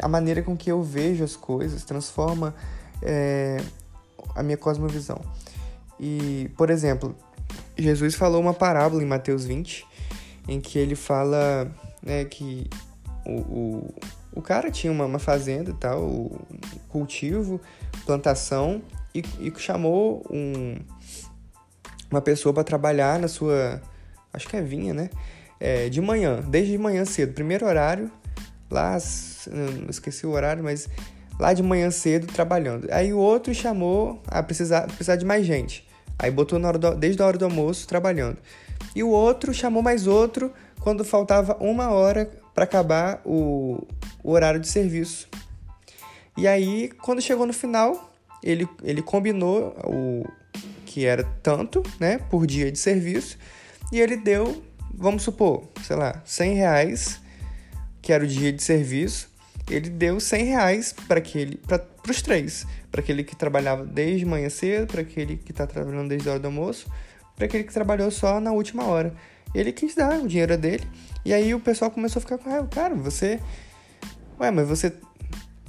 a 0.03 0.09
maneira 0.09 0.43
com 0.43 0.57
que 0.57 0.71
eu 0.71 0.83
vejo 0.83 1.23
as 1.23 1.37
coisas, 1.37 1.85
transforma 1.85 2.55
é, 3.01 3.59
a 4.35 4.43
minha 4.43 4.57
cosmovisão. 4.57 5.21
E, 6.01 6.51
por 6.57 6.71
exemplo, 6.71 7.15
Jesus 7.79 8.15
falou 8.15 8.41
uma 8.41 8.53
parábola 8.53 9.03
em 9.03 9.07
Mateus 9.07 9.45
20, 9.45 9.87
em 10.49 10.61
que 10.61 10.79
ele 10.79 10.97
fala 10.97 11.71
né, 12.03 12.25
que 12.25 12.69
o, 13.25 13.39
o, 13.39 13.95
o 14.35 14.43
cara 14.43 14.71
tinha 14.71 14.93
uma, 14.93 15.05
uma 15.05 15.19
fazenda 15.19 15.71
e 15.71 15.75
tal, 15.75 16.31
cultivo, 16.89 17.61
plantação, 18.05 18.83
e, 19.15 19.23
e 19.39 19.53
chamou 19.59 20.27
um, 20.29 20.77
uma 22.11 22.21
pessoa 22.21 22.53
para 22.53 22.65
trabalhar 22.65 23.19
na 23.19 23.29
sua. 23.29 23.81
Acho 24.33 24.49
que 24.49 24.57
é 24.57 24.63
vinha, 24.63 24.93
né? 24.93 25.11
É, 25.61 25.89
de 25.89 26.01
manhã, 26.01 26.41
desde 26.41 26.73
de 26.73 26.79
manhã 26.79 27.05
cedo. 27.05 27.33
Primeiro 27.33 27.65
horário, 27.65 28.11
lá, 28.69 28.99
não 29.47 29.89
esqueci 29.89 30.27
o 30.27 30.31
horário, 30.31 30.65
mas 30.65 30.89
lá 31.39 31.53
de 31.53 31.63
manhã 31.63 31.91
cedo 31.93 32.27
trabalhando. 32.27 32.89
Aí 32.91 33.13
o 33.13 33.19
outro 33.19 33.55
chamou 33.55 34.21
a 34.27 34.43
precisar, 34.43 34.87
precisar 34.89 35.15
de 35.15 35.25
mais 35.25 35.47
gente. 35.47 35.87
Aí 36.19 36.31
botou 36.31 36.59
na 36.59 36.69
hora 36.69 36.79
do, 36.79 36.95
desde 36.97 37.23
a 37.23 37.27
hora 37.27 37.39
do 37.39 37.45
almoço 37.45 37.87
trabalhando. 37.87 38.39
E 38.97 39.03
o 39.03 39.09
outro 39.09 39.55
chamou 39.55 39.83
mais 39.83 40.09
outro 40.09 40.53
quando 40.81 41.05
faltava 41.05 41.57
uma 41.61 41.91
hora 41.91 42.29
para 42.55 42.65
acabar 42.65 43.21
o, 43.25 43.87
o 44.23 44.31
horário 44.31 44.61
de 44.61 44.69
serviço. 44.69 45.29
E 46.37 46.47
aí, 46.47 46.91
quando 47.03 47.21
chegou 47.21 47.47
no 47.47 47.53
final, 47.53 48.13
ele, 48.43 48.69
ele 48.83 49.03
combinou 49.03 49.75
o 49.85 50.25
que 50.85 51.05
era 51.05 51.25
tanto, 51.43 51.83
né, 51.99 52.19
por 52.31 52.47
dia 52.47 52.71
de 52.71 52.79
serviço, 52.79 53.37
e 53.91 54.01
ele 54.01 54.17
deu, 54.17 54.63
vamos 54.93 55.23
supor, 55.23 55.69
sei 55.83 55.97
lá, 55.97 56.23
100 56.25 56.55
reais, 56.55 57.21
que 58.01 58.13
era 58.13 58.23
o 58.23 58.27
dia 58.27 58.53
de 58.53 58.63
serviço, 58.63 59.29
ele 59.69 59.89
deu 59.89 60.21
100 60.21 60.45
reais 60.45 60.93
para 60.93 61.19
aquele, 61.19 61.57
para 61.57 61.83
os 62.09 62.21
três, 62.23 62.67
para 62.91 63.01
aquele 63.01 63.25
que 63.25 63.35
trabalhava 63.35 63.85
desde 63.85 64.25
manhã 64.25 64.49
cedo, 64.49 64.87
para 64.87 65.01
aquele 65.01 65.37
que 65.37 65.51
está 65.53 65.67
trabalhando 65.67 66.09
desde 66.09 66.29
a 66.29 66.33
hora 66.33 66.41
do 66.41 66.47
almoço, 66.47 66.87
para 67.35 67.47
aquele 67.47 67.65
que 67.65 67.73
trabalhou 67.73 68.11
só 68.11 68.39
na 68.41 68.53
última 68.53 68.85
hora. 68.85 69.15
Ele 69.55 69.73
quis 69.73 69.95
dar 69.95 70.19
o 70.21 70.29
dinheiro 70.29 70.57
dele 70.59 70.87
e 71.25 71.33
aí 71.33 71.55
o 71.55 71.61
pessoal 71.61 71.91
começou 71.91 72.21
a 72.21 72.23
ficar 72.23 72.39
com 72.39 72.51
raiva. 72.51 72.67
Cara, 72.69 72.95
você. 72.95 73.41
Ué, 74.39 74.51
mas 74.51 74.69
você. 74.69 74.93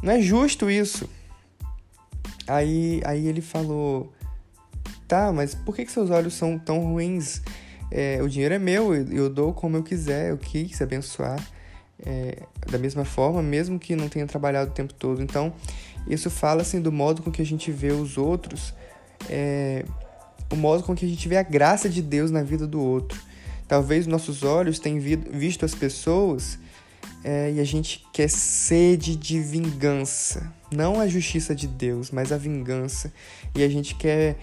Não 0.02 0.14
é 0.14 0.22
justo 0.22 0.70
isso. 0.70 1.10
Aí, 2.48 3.02
aí 3.06 3.28
ele 3.28 3.42
falou: 3.42 4.14
Tá, 5.08 5.32
mas 5.32 5.54
por 5.54 5.76
que, 5.76 5.86
que 5.86 5.92
seus 5.92 6.10
olhos 6.10 6.34
são 6.34 6.58
tão 6.58 6.80
ruins? 6.80 7.42
É, 7.92 8.22
o 8.22 8.28
dinheiro 8.28 8.56
é 8.56 8.60
meu, 8.60 8.94
eu, 8.94 9.30
dou 9.30 9.54
como 9.54 9.78
eu 9.78 9.84
quiser, 9.84 10.32
eu 10.32 10.38
quis 10.38 10.82
abençoar. 10.82 11.40
É, 12.06 12.44
da 12.70 12.78
mesma 12.78 13.06
forma, 13.06 13.42
mesmo 13.42 13.80
que 13.80 13.96
não 13.96 14.10
tenha 14.10 14.28
trabalhado 14.28 14.72
o 14.72 14.74
tempo 14.74 14.94
todo. 14.94 15.24
Então, 15.24 15.54
isso 16.08 16.30
fala 16.30 16.62
assim 16.62 16.82
do 16.82 16.92
modo 16.92 17.22
com 17.22 17.32
que 17.32 17.42
a 17.42 17.46
gente 17.46 17.72
vê 17.72 17.92
os 17.92 18.18
outros, 18.18 18.74
é, 19.30 19.86
o 20.52 20.56
modo 20.56 20.84
com 20.84 20.94
que 20.94 21.06
a 21.06 21.08
gente 21.08 21.28
vê 21.30 21.38
a 21.38 21.44
graça 21.44 21.88
de 21.88 22.02
Deus 22.02 22.32
na 22.32 22.44
vida 22.44 22.68
do 22.68 22.82
outro. 22.82 23.20
Talvez 23.68 24.06
nossos 24.06 24.44
olhos 24.44 24.80
tenham 24.80 25.00
visto 25.00 25.66
as 25.66 25.74
pessoas 25.74 26.60
é, 27.24 27.52
e 27.54 27.60
a 27.60 27.64
gente 27.64 28.06
quer 28.14 28.30
sede 28.30 29.16
de 29.16 29.40
vingança. 29.40 30.54
Não 30.72 31.00
a 31.00 31.08
justiça 31.08 31.56
de 31.56 31.68
Deus, 31.68 32.12
mas 32.12 32.32
a 32.32 32.38
vingança. 32.38 33.12
E 33.56 33.64
a 33.64 33.68
gente 33.68 33.96
quer 33.96 34.38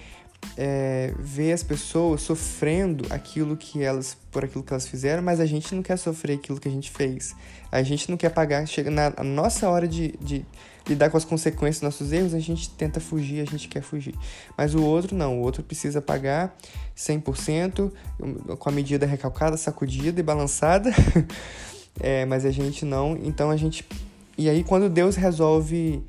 é, 0.56 1.12
ver 1.18 1.52
as 1.52 1.62
pessoas 1.62 2.22
sofrendo 2.22 3.06
aquilo 3.10 3.56
que 3.56 3.82
elas 3.82 4.16
por 4.30 4.44
aquilo 4.44 4.62
que 4.62 4.72
elas 4.72 4.86
fizeram, 4.86 5.22
mas 5.22 5.40
a 5.40 5.46
gente 5.46 5.74
não 5.74 5.82
quer 5.82 5.96
sofrer 5.96 6.34
aquilo 6.34 6.60
que 6.60 6.68
a 6.68 6.70
gente 6.70 6.90
fez. 6.90 7.34
A 7.70 7.82
gente 7.82 8.10
não 8.10 8.16
quer 8.16 8.30
pagar. 8.30 8.66
Chega 8.66 8.90
na 8.90 9.10
nossa 9.22 9.68
hora 9.68 9.86
de, 9.86 10.14
de 10.20 10.44
lidar 10.86 11.10
com 11.10 11.16
as 11.16 11.24
consequências 11.24 11.76
dos 11.76 11.82
nossos 11.82 12.12
erros, 12.12 12.34
a 12.34 12.38
gente 12.38 12.68
tenta 12.70 13.00
fugir, 13.00 13.40
a 13.40 13.50
gente 13.50 13.68
quer 13.68 13.82
fugir. 13.82 14.14
Mas 14.56 14.74
o 14.74 14.82
outro 14.82 15.16
não, 15.16 15.38
o 15.38 15.42
outro 15.42 15.62
precisa 15.62 16.00
pagar 16.00 16.56
100% 16.96 17.92
com 18.58 18.68
a 18.68 18.72
medida 18.72 19.06
recalcada, 19.06 19.56
sacudida 19.56 20.20
e 20.20 20.22
balançada. 20.22 20.90
é, 22.00 22.24
mas 22.26 22.44
a 22.44 22.50
gente 22.50 22.84
não. 22.84 23.18
Então 23.22 23.50
a 23.50 23.56
gente. 23.56 23.86
E 24.36 24.48
aí, 24.48 24.64
quando 24.64 24.88
Deus 24.88 25.16
resolve 25.16 26.02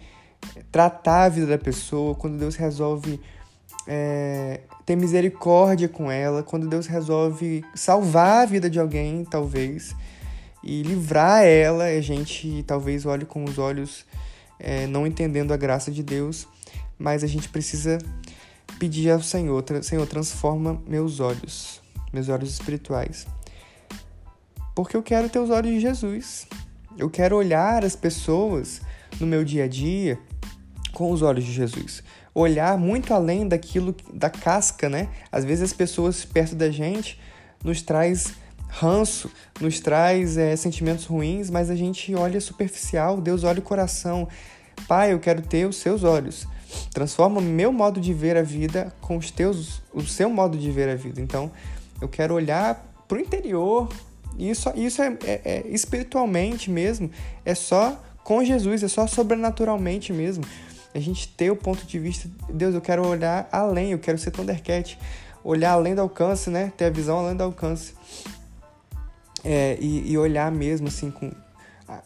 tratar 0.71 1.25
a 1.25 1.29
vida 1.29 1.47
da 1.47 1.57
pessoa, 1.57 2.15
quando 2.15 2.37
Deus 2.37 2.55
resolve 2.55 3.19
é, 3.87 4.61
ter 4.85 4.95
misericórdia 4.95 5.89
com 5.89 6.11
ela, 6.11 6.43
quando 6.43 6.67
Deus 6.67 6.87
resolve 6.87 7.63
salvar 7.75 8.43
a 8.43 8.45
vida 8.45 8.69
de 8.69 8.79
alguém, 8.79 9.25
talvez, 9.25 9.95
e 10.63 10.81
livrar 10.83 11.43
ela, 11.43 11.85
a 11.85 12.01
gente 12.01 12.63
talvez 12.65 13.05
olhe 13.05 13.25
com 13.25 13.43
os 13.43 13.57
olhos 13.57 14.05
é, 14.59 14.87
não 14.87 15.05
entendendo 15.05 15.53
a 15.53 15.57
graça 15.57 15.91
de 15.91 16.01
Deus, 16.01 16.47
mas 16.97 17.23
a 17.23 17.27
gente 17.27 17.49
precisa 17.49 17.97
pedir 18.79 19.11
ao 19.11 19.21
Senhor, 19.21 19.63
Senhor, 19.81 20.07
transforma 20.07 20.81
meus 20.87 21.19
olhos, 21.19 21.81
meus 22.13 22.29
olhos 22.29 22.49
espirituais. 22.49 23.27
Porque 24.73 24.95
eu 24.95 25.03
quero 25.03 25.29
ter 25.29 25.39
os 25.39 25.49
olhos 25.49 25.71
de 25.71 25.79
Jesus. 25.79 26.47
Eu 26.97 27.09
quero 27.09 27.35
olhar 27.35 27.83
as 27.83 27.95
pessoas 27.95 28.81
no 29.19 29.27
meu 29.27 29.43
dia 29.43 29.65
a 29.65 29.67
dia 29.67 30.17
com 30.93 31.11
os 31.11 31.21
olhos 31.21 31.43
de 31.43 31.51
Jesus 31.51 32.03
olhar 32.33 32.77
muito 32.77 33.13
além 33.13 33.47
daquilo 33.47 33.95
da 34.13 34.29
casca, 34.29 34.89
né? 34.89 35.09
Às 35.31 35.45
vezes 35.45 35.63
as 35.63 35.73
pessoas 35.73 36.25
perto 36.25 36.55
da 36.55 36.69
gente 36.69 37.19
nos 37.63 37.81
traz 37.81 38.33
ranço, 38.67 39.29
nos 39.61 39.79
traz 39.79 40.37
é, 40.37 40.55
sentimentos 40.55 41.05
ruins, 41.05 41.49
mas 41.49 41.69
a 41.69 41.75
gente 41.75 42.13
olha 42.15 42.41
superficial, 42.41 43.21
Deus 43.21 43.43
olha 43.43 43.59
o 43.59 43.63
coração. 43.63 44.27
Pai, 44.87 45.13
eu 45.13 45.19
quero 45.19 45.41
ter 45.41 45.67
os 45.67 45.77
seus 45.77 46.03
olhos. 46.03 46.47
Transforma 46.91 47.39
o 47.39 47.43
meu 47.43 47.71
modo 47.71 48.01
de 48.01 48.13
ver 48.13 48.35
a 48.35 48.41
vida 48.41 48.91
com 48.99 49.17
os 49.17 49.29
teus, 49.29 49.81
o 49.93 50.01
seu 50.01 50.29
modo 50.29 50.57
de 50.57 50.71
ver 50.71 50.89
a 50.89 50.95
vida. 50.95 51.21
Então, 51.21 51.51
eu 52.01 52.07
quero 52.07 52.33
olhar 52.33 52.83
para 53.07 53.17
o 53.17 53.21
interior. 53.21 53.89
Isso, 54.37 54.71
isso 54.75 55.01
é, 55.03 55.17
é, 55.23 55.41
é 55.45 55.63
espiritualmente 55.67 56.71
mesmo. 56.71 57.11
É 57.45 57.53
só 57.53 58.01
com 58.23 58.43
Jesus, 58.43 58.81
é 58.81 58.87
só 58.87 59.05
sobrenaturalmente 59.05 60.11
mesmo. 60.11 60.43
A 60.93 60.99
gente 60.99 61.27
ter 61.27 61.51
o 61.51 61.55
ponto 61.55 61.85
de 61.85 61.97
vista, 61.97 62.29
Deus, 62.49 62.75
eu 62.75 62.81
quero 62.81 63.05
olhar 63.07 63.47
além, 63.51 63.91
eu 63.91 63.99
quero 63.99 64.17
ser 64.17 64.31
Thundercat, 64.31 64.97
olhar 65.43 65.71
além 65.71 65.95
do 65.95 66.01
alcance, 66.01 66.49
né? 66.49 66.71
Ter 66.77 66.85
a 66.85 66.89
visão 66.89 67.19
além 67.19 67.35
do 67.35 67.43
alcance. 67.43 67.93
É, 69.43 69.77
e, 69.81 70.11
e 70.11 70.17
olhar 70.17 70.51
mesmo, 70.51 70.87
assim, 70.87 71.11
com 71.11 71.31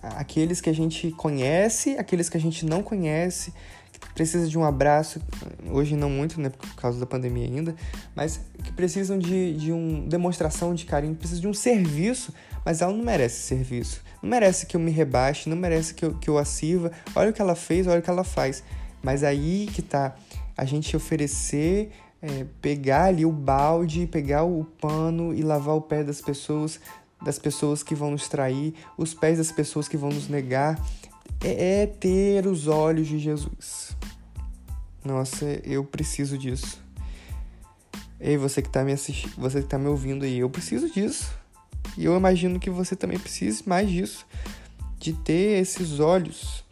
aqueles 0.02 0.60
que 0.62 0.70
a 0.70 0.74
gente 0.74 1.12
conhece, 1.12 1.98
aqueles 1.98 2.30
que 2.30 2.38
a 2.38 2.40
gente 2.40 2.66
não 2.66 2.82
conhece, 2.82 3.54
que 4.00 4.14
precisa 4.14 4.48
de 4.48 4.58
um 4.58 4.64
abraço, 4.64 5.22
hoje 5.70 5.96
não 5.96 6.10
muito, 6.10 6.40
né, 6.40 6.50
por 6.50 6.76
causa 6.76 7.00
da 7.00 7.06
pandemia 7.06 7.46
ainda, 7.46 7.76
mas 8.16 8.40
que 8.64 8.72
precisam 8.72 9.18
de, 9.18 9.54
de 9.56 9.72
uma 9.72 10.08
demonstração 10.08 10.74
de 10.74 10.86
carinho, 10.86 11.16
precisam 11.16 11.42
de 11.42 11.48
um 11.48 11.54
serviço, 11.54 12.34
mas 12.66 12.82
ela 12.82 12.92
não 12.92 13.04
merece 13.04 13.42
serviço. 13.42 14.02
Não 14.22 14.30
merece 14.30 14.66
que 14.66 14.76
eu 14.76 14.80
me 14.80 14.92
rebaixe, 14.92 15.50
não 15.50 15.58
merece 15.58 15.94
que 15.94 16.04
eu, 16.04 16.14
que 16.16 16.30
eu 16.30 16.38
a 16.38 16.46
sirva. 16.46 16.92
Olha 17.16 17.30
o 17.30 17.34
que 17.34 17.42
ela 17.42 17.56
fez, 17.56 17.88
olha 17.88 18.00
o 18.00 18.02
que 18.02 18.10
ela 18.10 18.24
faz. 18.24 18.64
Mas 19.02 19.24
aí 19.24 19.70
que 19.74 19.82
tá 19.82 20.16
a 20.56 20.66
gente 20.66 20.96
oferecer, 20.96 21.92
é, 22.22 22.46
pegar 22.62 23.06
ali 23.06 23.26
o 23.26 23.32
balde, 23.32 24.08
pegar 24.08 24.44
o 24.44 24.64
pano 24.64 25.34
e 25.34 25.44
lavar 25.44 25.76
o 25.76 25.82
pé 25.82 26.04
das 26.04 26.22
pessoas, 26.22 26.80
das 27.22 27.38
pessoas 27.38 27.84
que 27.84 27.96
vão 27.96 28.12
nos 28.12 28.28
trair, 28.28 28.74
os 28.98 29.14
pés 29.14 29.38
das 29.38 29.52
pessoas 29.52 29.88
que 29.88 29.98
vão 29.98 30.10
nos 30.10 30.28
negar, 30.28 30.80
é, 31.44 31.82
é 31.82 31.88
ter 31.88 32.48
os 32.48 32.68
olhos 32.68 33.08
de 33.08 33.20
Jesus. 33.20 33.96
Nossa, 35.04 35.46
eu 35.64 35.84
preciso 35.84 36.38
disso. 36.38 36.82
Ei, 38.20 38.36
você 38.36 38.62
que 38.62 38.68
está 38.68 38.84
me 38.84 38.92
assistindo, 38.92 39.34
você 39.38 39.60
que 39.60 39.66
está 39.66 39.78
me 39.78 39.88
ouvindo 39.88 40.26
aí, 40.26 40.40
eu 40.40 40.50
preciso 40.50 40.90
disso. 40.90 41.32
E 41.96 42.06
eu 42.06 42.18
imagino 42.18 42.60
que 42.60 42.70
você 42.70 42.96
também 42.96 43.20
precise 43.20 43.68
mais 43.68 43.90
disso, 43.90 44.26
de 45.00 45.14
ter 45.14 45.62
esses 45.62 46.00
olhos. 46.00 46.66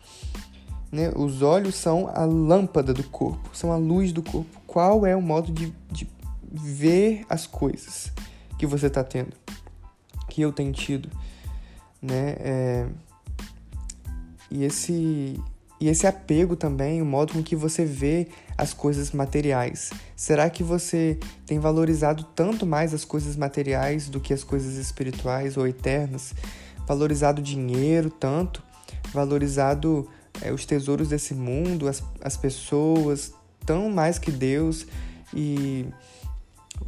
Né? 0.92 1.12
Os 1.16 1.42
olhos 1.42 1.76
são 1.76 2.08
a 2.08 2.26
lâmpada 2.26 2.94
do 2.94 3.04
corpo, 3.04 3.50
são 3.54 3.72
a 3.72 3.78
luz 3.78 4.12
do 4.12 4.22
corpo. 4.22 4.62
Qual 4.66 5.06
é 5.06 5.16
o 5.16 5.22
modo 5.22 5.52
de, 5.52 5.74
de 5.92 6.08
ver 6.52 7.26
as 7.30 7.46
coisas 7.46 8.12
que 8.58 8.66
você 8.66 8.88
está 8.88 9.04
tendo? 9.04 9.34
que 10.36 10.42
eu 10.42 10.52
tenho 10.52 10.74
tido, 10.74 11.10
né? 12.02 12.36
É... 12.40 12.88
E 14.52 14.66
esse 14.66 15.42
e 15.80 15.88
esse 15.88 16.06
apego 16.06 16.56
também, 16.56 17.02
o 17.02 17.06
modo 17.06 17.34
com 17.34 17.44
que 17.44 17.56
você 17.56 17.86
vê 17.86 18.28
as 18.58 18.74
coisas 18.74 19.12
materiais. 19.12 19.92
Será 20.16 20.50
que 20.50 20.64
você 20.64 21.18
tem 21.46 21.60
valorizado 21.60 22.24
tanto 22.36 22.66
mais 22.66 22.94
as 22.94 23.06
coisas 23.06 23.36
materiais 23.36 24.10
do 24.10 24.20
que 24.20 24.34
as 24.34 24.44
coisas 24.44 24.76
espirituais 24.76 25.56
ou 25.58 25.68
eternas? 25.68 26.34
Valorizado 26.86 27.42
dinheiro 27.42 28.10
tanto? 28.10 28.62
Valorizado 29.14 30.08
é, 30.42 30.52
os 30.52 30.66
tesouros 30.66 31.10
desse 31.10 31.34
mundo, 31.34 31.88
as, 31.88 32.04
as 32.22 32.38
pessoas, 32.38 33.34
tão 33.66 33.90
mais 33.90 34.20
que 34.20 34.32
Deus? 34.32 34.86
E 35.34 35.86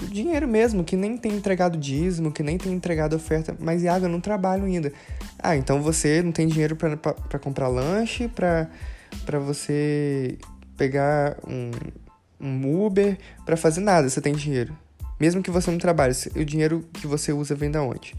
o 0.01 0.07
dinheiro 0.07 0.47
mesmo, 0.47 0.83
que 0.83 0.95
nem 0.95 1.17
tem 1.17 1.33
entregado 1.33 1.77
dízimo, 1.77 2.31
que 2.31 2.43
nem 2.43 2.57
tem 2.57 2.73
entregado 2.73 3.15
oferta, 3.15 3.55
mas 3.59 3.83
Iago, 3.83 4.05
eu 4.05 4.09
não 4.09 4.19
trabalho 4.19 4.65
ainda. 4.65 4.91
Ah, 5.39 5.55
então 5.55 5.81
você 5.81 6.21
não 6.21 6.31
tem 6.31 6.47
dinheiro 6.47 6.75
para 6.75 7.39
comprar 7.39 7.67
lanche, 7.67 8.27
para 8.27 9.39
você 9.39 10.37
pegar 10.75 11.37
um, 11.47 11.71
um 12.39 12.85
Uber, 12.85 13.17
para 13.45 13.55
fazer 13.57 13.81
nada, 13.81 14.09
você 14.09 14.21
tem 14.21 14.33
dinheiro. 14.33 14.75
Mesmo 15.19 15.41
que 15.41 15.49
você 15.49 15.71
não 15.71 15.79
trabalhe, 15.79 16.13
o 16.35 16.45
dinheiro 16.45 16.85
que 16.93 17.07
você 17.07 17.33
usa 17.33 17.55
vem 17.55 17.71
da 17.71 17.81
onde? 17.81 18.13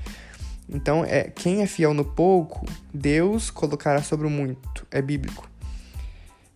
Então, 0.68 1.04
é, 1.04 1.24
quem 1.24 1.62
é 1.62 1.66
fiel 1.66 1.94
no 1.94 2.04
pouco, 2.04 2.66
Deus 2.92 3.50
colocará 3.50 4.02
sobre 4.02 4.26
o 4.26 4.30
muito. 4.30 4.86
É 4.90 5.00
bíblico. 5.00 5.48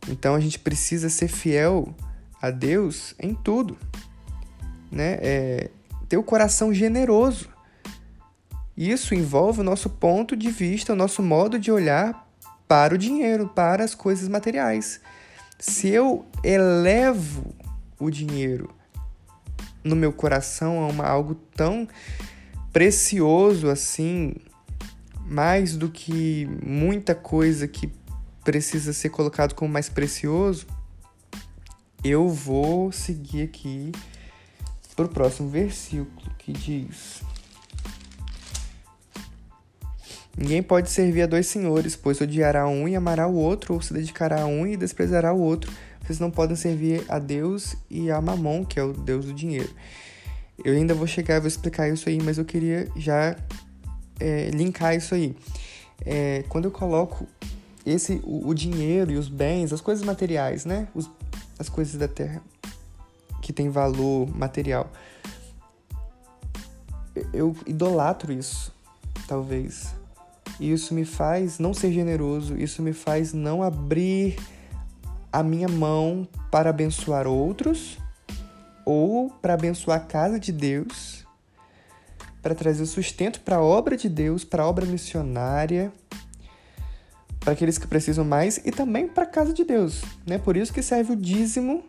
Então, 0.09 0.35
a 0.35 0.41
gente 0.41 0.59
precisa 0.59 1.09
ser 1.09 1.29
fiel 1.29 1.95
a 2.41 2.51
Deus 2.51 3.15
em 3.19 3.35
tudo 3.35 3.79
né? 4.93 5.19
É, 5.23 5.71
ter 6.09 6.19
o 6.19 6.23
coração 6.23 6.73
generoso. 6.73 7.49
Isso 8.77 9.15
envolve 9.15 9.61
o 9.61 9.65
nosso 9.65 9.89
ponto 9.89 10.37
de 10.37 10.51
vista, 10.51 10.93
o 10.93 10.97
nosso 10.97 11.23
modo 11.23 11.59
de 11.59 11.73
olhar 11.73 12.29
para 12.69 12.95
o 12.95 12.99
dinheiro, 12.99 13.49
para 13.49 13.83
as 13.83 13.95
coisas 13.95 14.29
materiais. 14.29 15.01
Se 15.59 15.89
eu 15.89 16.27
elevo 16.45 17.55
o 17.99 18.11
dinheiro 18.11 18.71
no 19.83 19.97
meu 19.97 20.13
coração 20.13 20.83
a 20.83 20.87
uma, 20.87 21.07
algo 21.07 21.35
tão 21.35 21.89
precioso 22.73 23.69
assim, 23.69 24.35
mais 25.27 25.77
do 25.77 25.89
que 25.89 26.49
muita 26.65 27.15
coisa 27.15 27.69
que 27.69 27.93
precisa 28.45 28.93
ser 28.93 29.11
colocado 29.11 29.55
como 29.55 29.73
mais 29.73 29.89
precioso, 29.89 30.67
eu 32.03 32.29
vou 32.29 32.91
seguir 32.91 33.43
aqui 33.43 33.93
para 34.97 35.07
o 35.07 35.09
próximo 35.09 35.49
versículo, 35.49 36.35
que 36.39 36.53
diz: 36.53 37.23
Ninguém 40.37 40.63
pode 40.63 40.91
servir 40.91 41.23
a 41.23 41.27
dois 41.27 41.47
senhores, 41.47 41.95
pois 41.95 42.21
odiará 42.21 42.67
um 42.67 42.89
e 42.89 42.97
amará 42.97 43.27
o 43.27 43.35
outro, 43.35 43.75
ou 43.75 43.83
se 43.83 43.93
dedicará 43.93 44.43
a 44.43 44.47
um 44.47 44.67
e 44.67 44.77
desprezará 44.77 45.33
o 45.33 45.41
outro. 45.41 45.73
Vocês 46.03 46.19
não 46.19 46.31
podem 46.31 46.57
servir 46.57 47.05
a 47.09 47.19
Deus 47.19 47.77
e 47.89 48.11
a 48.11 48.21
Mamon, 48.21 48.65
que 48.65 48.81
é 48.81 48.83
o 48.83 48.93
Deus 48.93 49.27
do 49.27 49.33
dinheiro. 49.33 49.71
Eu 50.65 50.75
ainda 50.75 50.95
vou 50.95 51.07
chegar 51.07 51.37
e 51.37 51.41
vou 51.41 51.49
explicar 51.49 51.89
isso 51.89 52.09
aí, 52.09 52.21
mas 52.23 52.39
eu 52.39 52.45
queria 52.45 52.89
já 52.97 53.37
é, 54.21 54.51
linkar 54.51 54.95
isso 54.95 55.15
aí. 55.15 55.37
É, 56.05 56.45
quando 56.49 56.67
eu 56.67 56.71
coloco 56.71 57.27
esse 57.85 58.21
o, 58.25 58.49
o, 58.49 58.55
dinheiro 58.55 59.11
e 59.11 59.17
os 59.17 59.29
bens, 59.29 59.73
as 59.73 59.81
coisas 59.81 60.05
materiais, 60.05 60.65
né? 60.65 60.89
Os, 60.95 61.11
as 61.59 61.69
coisas 61.69 61.95
da 61.97 62.07
terra, 62.07 62.43
que 63.41 63.53
tem 63.53 63.69
valor 63.69 64.29
material. 64.37 64.91
Eu 67.33 67.57
idolatro 67.67 68.33
isso, 68.33 68.73
talvez. 69.27 69.95
E 70.61 70.73
isso 70.73 70.95
me 70.95 71.05
faz 71.05 71.59
não 71.59 71.75
ser 71.75 71.93
generoso, 71.93 72.57
isso 72.57 72.83
me 72.83 72.93
faz 72.93 73.33
não 73.33 73.63
abrir 73.63 74.37
a 75.33 75.43
minha 75.43 75.69
mão 75.69 76.29
para 76.51 76.71
abençoar 76.71 77.27
outros 77.27 77.99
ou 78.85 79.31
para 79.31 79.55
abençoar 79.55 79.99
a 79.99 80.05
casa 80.05 80.39
de 80.39 80.53
Deus, 80.53 81.27
para 82.43 82.55
trazer 82.55 82.85
sustento 82.87 83.41
para 83.41 83.57
a 83.57 83.63
obra 83.63 83.97
de 83.97 84.09
Deus, 84.09 84.45
para 84.45 84.65
a 84.65 84.69
obra 84.69 84.85
missionária, 84.85 85.93
para 87.39 87.53
aqueles 87.53 87.79
que 87.79 87.87
precisam 87.87 88.25
mais 88.25 88.59
e 88.59 88.71
também 88.71 89.07
para 89.09 89.25
a 89.25 89.27
casa 89.27 89.53
de 89.53 89.65
Deus. 89.65 90.03
Né? 90.27 90.39
Por 90.39 90.57
isso 90.57 90.73
que 90.73 90.83
serve 90.83 91.13
o 91.13 91.17
dízimo 91.17 91.85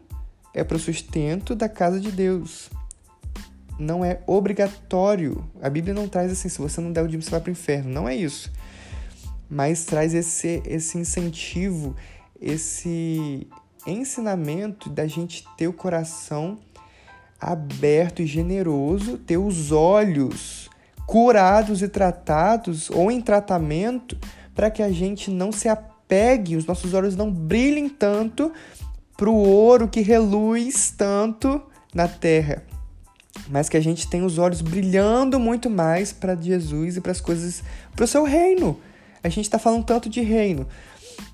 é 0.53 0.63
para 0.63 0.77
o 0.77 0.79
sustento 0.79 1.55
da 1.55 1.67
casa 1.67 1.99
de 1.99 2.11
Deus. 2.11 2.69
Não 3.79 4.05
é 4.05 4.21
obrigatório. 4.27 5.43
A 5.61 5.69
Bíblia 5.69 5.93
não 5.93 6.07
traz 6.07 6.31
assim, 6.31 6.49
se 6.49 6.59
você 6.59 6.79
não 6.79 6.91
der 6.91 7.03
o 7.03 7.07
dízimo, 7.07 7.23
você 7.23 7.31
vai 7.31 7.39
para 7.41 7.49
o 7.49 7.51
inferno. 7.51 7.89
Não 7.89 8.07
é 8.07 8.15
isso. 8.15 8.51
Mas 9.49 9.85
traz 9.85 10.13
esse, 10.13 10.61
esse 10.65 10.97
incentivo, 10.97 11.95
esse 12.39 13.47
ensinamento 13.85 14.89
da 14.89 15.07
gente 15.07 15.45
ter 15.57 15.67
o 15.67 15.73
coração 15.73 16.59
aberto 17.51 18.21
e 18.21 18.25
generoso, 18.25 19.17
ter 19.17 19.37
os 19.37 19.71
olhos 19.71 20.69
curados 21.05 21.81
e 21.81 21.87
tratados 21.87 22.89
ou 22.89 23.11
em 23.11 23.21
tratamento 23.21 24.17
para 24.55 24.69
que 24.69 24.81
a 24.81 24.91
gente 24.91 25.29
não 25.29 25.51
se 25.51 25.67
apegue, 25.67 26.55
os 26.55 26.65
nossos 26.65 26.93
olhos 26.93 27.15
não 27.15 27.31
brilhem 27.31 27.89
tanto 27.89 28.51
para 29.17 29.29
o 29.29 29.35
ouro 29.35 29.87
que 29.87 30.01
reluz 30.01 30.91
tanto 30.91 31.61
na 31.93 32.07
terra, 32.07 32.63
mas 33.49 33.69
que 33.69 33.77
a 33.77 33.81
gente 33.81 34.07
tem 34.07 34.23
os 34.23 34.37
olhos 34.37 34.61
brilhando 34.61 35.39
muito 35.39 35.69
mais 35.69 36.11
para 36.11 36.35
Jesus 36.35 36.97
e 36.97 37.01
para 37.01 37.11
as 37.11 37.21
coisas, 37.21 37.63
para 37.95 38.05
o 38.05 38.07
seu 38.07 38.23
reino. 38.23 38.79
A 39.23 39.29
gente 39.29 39.45
está 39.45 39.57
falando 39.57 39.85
tanto 39.85 40.09
de 40.09 40.21
reino. 40.21 40.67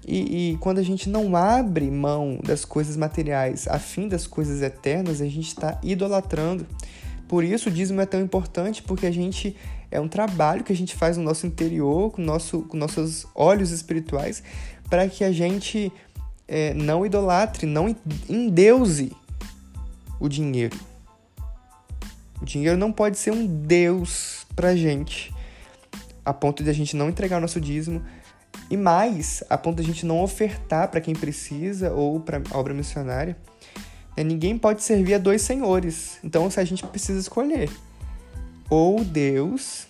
E, 0.05 0.51
e, 0.51 0.57
quando 0.57 0.79
a 0.79 0.83
gente 0.83 1.09
não 1.09 1.35
abre 1.35 1.89
mão 1.91 2.39
das 2.43 2.65
coisas 2.65 2.97
materiais 2.97 3.67
a 3.67 3.77
fim 3.77 4.07
das 4.07 4.25
coisas 4.25 4.61
eternas, 4.61 5.21
a 5.21 5.25
gente 5.25 5.47
está 5.47 5.79
idolatrando. 5.83 6.65
Por 7.27 7.43
isso 7.43 7.69
o 7.69 7.71
dízimo 7.71 8.01
é 8.01 8.05
tão 8.05 8.21
importante, 8.21 8.81
porque 8.81 9.05
a 9.05 9.11
gente 9.11 9.55
é 9.91 9.99
um 9.99 10.07
trabalho 10.07 10.63
que 10.63 10.73
a 10.73 10.75
gente 10.75 10.95
faz 10.95 11.17
no 11.17 11.23
nosso 11.23 11.45
interior, 11.45 12.11
com, 12.11 12.21
nosso, 12.21 12.61
com 12.63 12.77
nossos 12.77 13.27
olhos 13.35 13.71
espirituais, 13.71 14.41
para 14.89 15.07
que 15.07 15.23
a 15.23 15.31
gente 15.31 15.91
é, 16.47 16.73
não 16.73 17.05
idolatre, 17.05 17.67
não 17.67 17.95
endeuse 18.27 19.11
o 20.19 20.27
dinheiro. 20.27 20.77
O 22.41 22.45
dinheiro 22.45 22.77
não 22.77 22.91
pode 22.91 23.17
ser 23.17 23.31
um 23.31 23.45
Deus 23.45 24.45
pra 24.55 24.75
gente, 24.75 25.33
a 26.25 26.33
ponto 26.33 26.63
de 26.63 26.69
a 26.69 26.73
gente 26.73 26.95
não 26.95 27.09
entregar 27.09 27.37
o 27.37 27.41
nosso 27.41 27.61
dízimo 27.61 28.01
e 28.69 28.77
mais, 28.77 29.43
a 29.49 29.57
ponto 29.57 29.77
de 29.77 29.81
a 29.81 29.85
gente 29.85 30.05
não 30.05 30.21
ofertar 30.21 30.89
para 30.89 31.01
quem 31.01 31.15
precisa 31.15 31.91
ou 31.91 32.19
para 32.19 32.41
obra 32.51 32.73
missionária. 32.73 33.37
É, 34.15 34.23
ninguém 34.23 34.57
pode 34.57 34.83
servir 34.83 35.15
a 35.15 35.17
dois 35.17 35.41
senhores. 35.41 36.19
Então, 36.23 36.49
se 36.49 36.59
a 36.59 36.65
gente 36.65 36.85
precisa 36.85 37.19
escolher 37.19 37.69
ou 38.69 39.03
Deus 39.03 39.87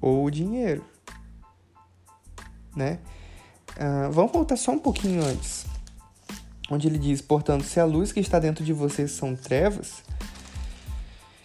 ou 0.00 0.24
o 0.24 0.30
dinheiro, 0.30 0.84
né? 2.74 2.98
Uh, 3.76 4.10
vamos 4.10 4.32
voltar 4.32 4.56
só 4.56 4.72
um 4.72 4.78
pouquinho 4.78 5.22
antes 5.24 5.66
onde 6.70 6.86
ele 6.86 6.98
diz: 6.98 7.20
Portanto, 7.20 7.64
se 7.64 7.80
a 7.80 7.84
luz 7.84 8.12
que 8.12 8.20
está 8.20 8.38
dentro 8.38 8.64
de 8.64 8.72
vocês 8.72 9.10
são 9.12 9.34
trevas, 9.34 10.02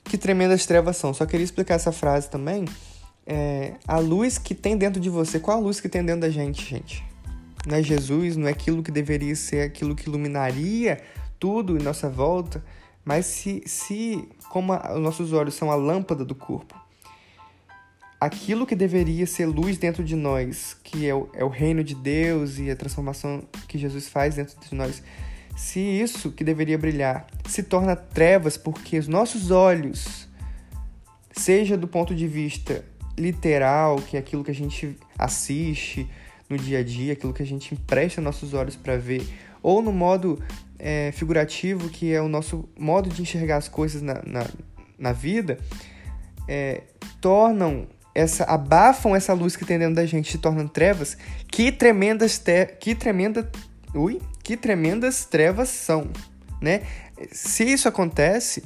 que 0.03 0.17
tremendas 0.17 0.65
trevas 0.65 0.97
são. 0.97 1.13
Só 1.13 1.25
queria 1.25 1.43
explicar 1.43 1.75
essa 1.75 1.91
frase 1.91 2.29
também. 2.29 2.65
É, 3.25 3.75
a 3.87 3.99
luz 3.99 4.37
que 4.37 4.53
tem 4.53 4.77
dentro 4.77 4.99
de 4.99 5.09
você, 5.09 5.39
qual 5.39 5.57
a 5.57 5.61
luz 5.61 5.79
que 5.79 5.87
tem 5.87 6.03
dentro 6.03 6.21
da 6.21 6.29
gente, 6.29 6.63
gente? 6.63 7.03
Não 7.65 7.77
é 7.77 7.83
Jesus, 7.83 8.35
não 8.35 8.47
é 8.47 8.51
aquilo 8.51 8.83
que 8.83 8.91
deveria 8.91 9.35
ser 9.35 9.61
aquilo 9.61 9.95
que 9.95 10.09
iluminaria 10.09 11.01
tudo 11.39 11.77
em 11.77 11.83
nossa 11.83 12.09
volta, 12.09 12.63
mas 13.05 13.25
se, 13.25 13.63
se 13.65 14.27
como 14.49 14.73
a, 14.73 14.93
os 14.95 15.01
nossos 15.01 15.33
olhos 15.33 15.55
são 15.55 15.71
a 15.71 15.75
lâmpada 15.75 16.23
do 16.23 16.35
corpo, 16.35 16.75
aquilo 18.19 18.65
que 18.65 18.75
deveria 18.75 19.27
ser 19.27 19.45
luz 19.45 19.77
dentro 19.77 20.03
de 20.03 20.15
nós, 20.15 20.77
que 20.83 21.07
é 21.07 21.13
o, 21.13 21.29
é 21.33 21.43
o 21.43 21.49
reino 21.49 21.83
de 21.83 21.95
Deus 21.95 22.59
e 22.59 22.71
a 22.71 22.75
transformação 22.75 23.43
que 23.67 23.77
Jesus 23.77 24.07
faz 24.07 24.35
dentro 24.35 24.55
de 24.57 24.73
nós, 24.73 25.03
se 25.55 25.79
isso 25.79 26.31
que 26.31 26.43
deveria 26.43 26.77
brilhar 26.77 27.27
se 27.45 27.63
torna 27.63 27.95
trevas 27.95 28.57
porque 28.57 28.97
os 28.97 29.07
nossos 29.07 29.51
olhos, 29.51 30.27
seja 31.31 31.77
do 31.77 31.87
ponto 31.87 32.15
de 32.15 32.27
vista 32.27 32.85
literal, 33.17 33.97
que 33.97 34.17
é 34.17 34.19
aquilo 34.19 34.43
que 34.43 34.51
a 34.51 34.55
gente 34.55 34.97
assiste 35.17 36.07
no 36.49 36.57
dia 36.57 36.79
a 36.79 36.83
dia, 36.83 37.13
aquilo 37.13 37.33
que 37.33 37.43
a 37.43 37.45
gente 37.45 37.73
empresta 37.73 38.21
nossos 38.21 38.53
olhos 38.53 38.75
para 38.75 38.97
ver, 38.97 39.25
ou 39.61 39.81
no 39.81 39.91
modo 39.91 40.41
é, 40.77 41.11
figurativo, 41.13 41.89
que 41.89 42.13
é 42.13 42.21
o 42.21 42.27
nosso 42.27 42.67
modo 42.77 43.09
de 43.09 43.21
enxergar 43.21 43.57
as 43.57 43.67
coisas 43.67 44.01
na, 44.01 44.21
na, 44.25 44.45
na 44.97 45.11
vida, 45.11 45.57
é, 46.47 46.83
tornam 47.21 47.87
essa 48.15 48.43
abafam 48.43 49.15
essa 49.15 49.33
luz 49.33 49.55
que 49.55 49.65
tem 49.65 49.79
dentro 49.79 49.95
da 49.95 50.05
gente, 50.05 50.31
se 50.31 50.37
tornam 50.37 50.67
trevas. 50.67 51.17
Que 51.47 51.71
tremendas 51.71 52.37
te, 52.37 52.65
que 52.79 52.93
tremenda, 52.93 53.49
ui, 53.95 54.21
que 54.43 54.55
tremendas 54.55 55.25
trevas 55.25 55.69
são, 55.69 56.09
né? 56.61 56.81
Se 57.31 57.63
isso 57.63 57.87
acontece, 57.87 58.63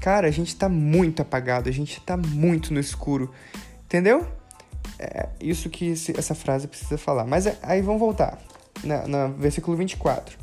cara, 0.00 0.26
a 0.26 0.30
gente 0.30 0.54
tá 0.56 0.68
muito 0.68 1.22
apagado, 1.22 1.68
a 1.68 1.72
gente 1.72 2.00
tá 2.00 2.16
muito 2.16 2.74
no 2.74 2.80
escuro. 2.80 3.32
Entendeu? 3.90 4.24
É 5.00 5.28
isso 5.40 5.68
que 5.68 5.92
essa 6.16 6.32
frase 6.32 6.68
precisa 6.68 6.96
falar. 6.96 7.26
Mas 7.26 7.44
é, 7.44 7.58
aí 7.60 7.82
vamos 7.82 7.98
voltar. 7.98 8.38
Na, 8.84 9.04
na 9.08 9.26
versículo 9.26 9.76
24. 9.76 10.38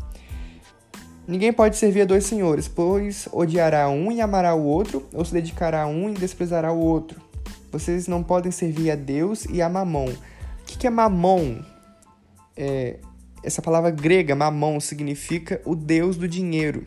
Ninguém 1.26 1.54
pode 1.54 1.78
servir 1.78 2.02
a 2.02 2.06
dois 2.06 2.26
senhores, 2.26 2.68
pois 2.68 3.30
odiará 3.32 3.88
um 3.88 4.12
e 4.12 4.20
amará 4.20 4.54
o 4.54 4.64
outro, 4.64 5.08
ou 5.14 5.24
se 5.24 5.32
dedicará 5.32 5.84
a 5.84 5.88
um 5.88 6.10
e 6.10 6.14
desprezará 6.14 6.74
o 6.74 6.80
outro. 6.80 7.22
Vocês 7.72 8.06
não 8.06 8.22
podem 8.22 8.52
servir 8.52 8.92
a 8.92 8.96
Deus 8.96 9.46
e 9.46 9.62
a 9.62 9.70
Mamon. 9.70 10.10
O 10.10 10.66
que, 10.66 10.78
que 10.78 10.88
é 10.88 10.90
Mamon? 10.90 11.62
É, 12.56 12.98
essa 13.42 13.62
palavra 13.62 13.92
grega, 13.92 14.36
Mamon, 14.36 14.82
significa 14.82 15.62
o 15.64 15.74
Deus 15.74 16.18
do 16.18 16.28
dinheiro. 16.28 16.86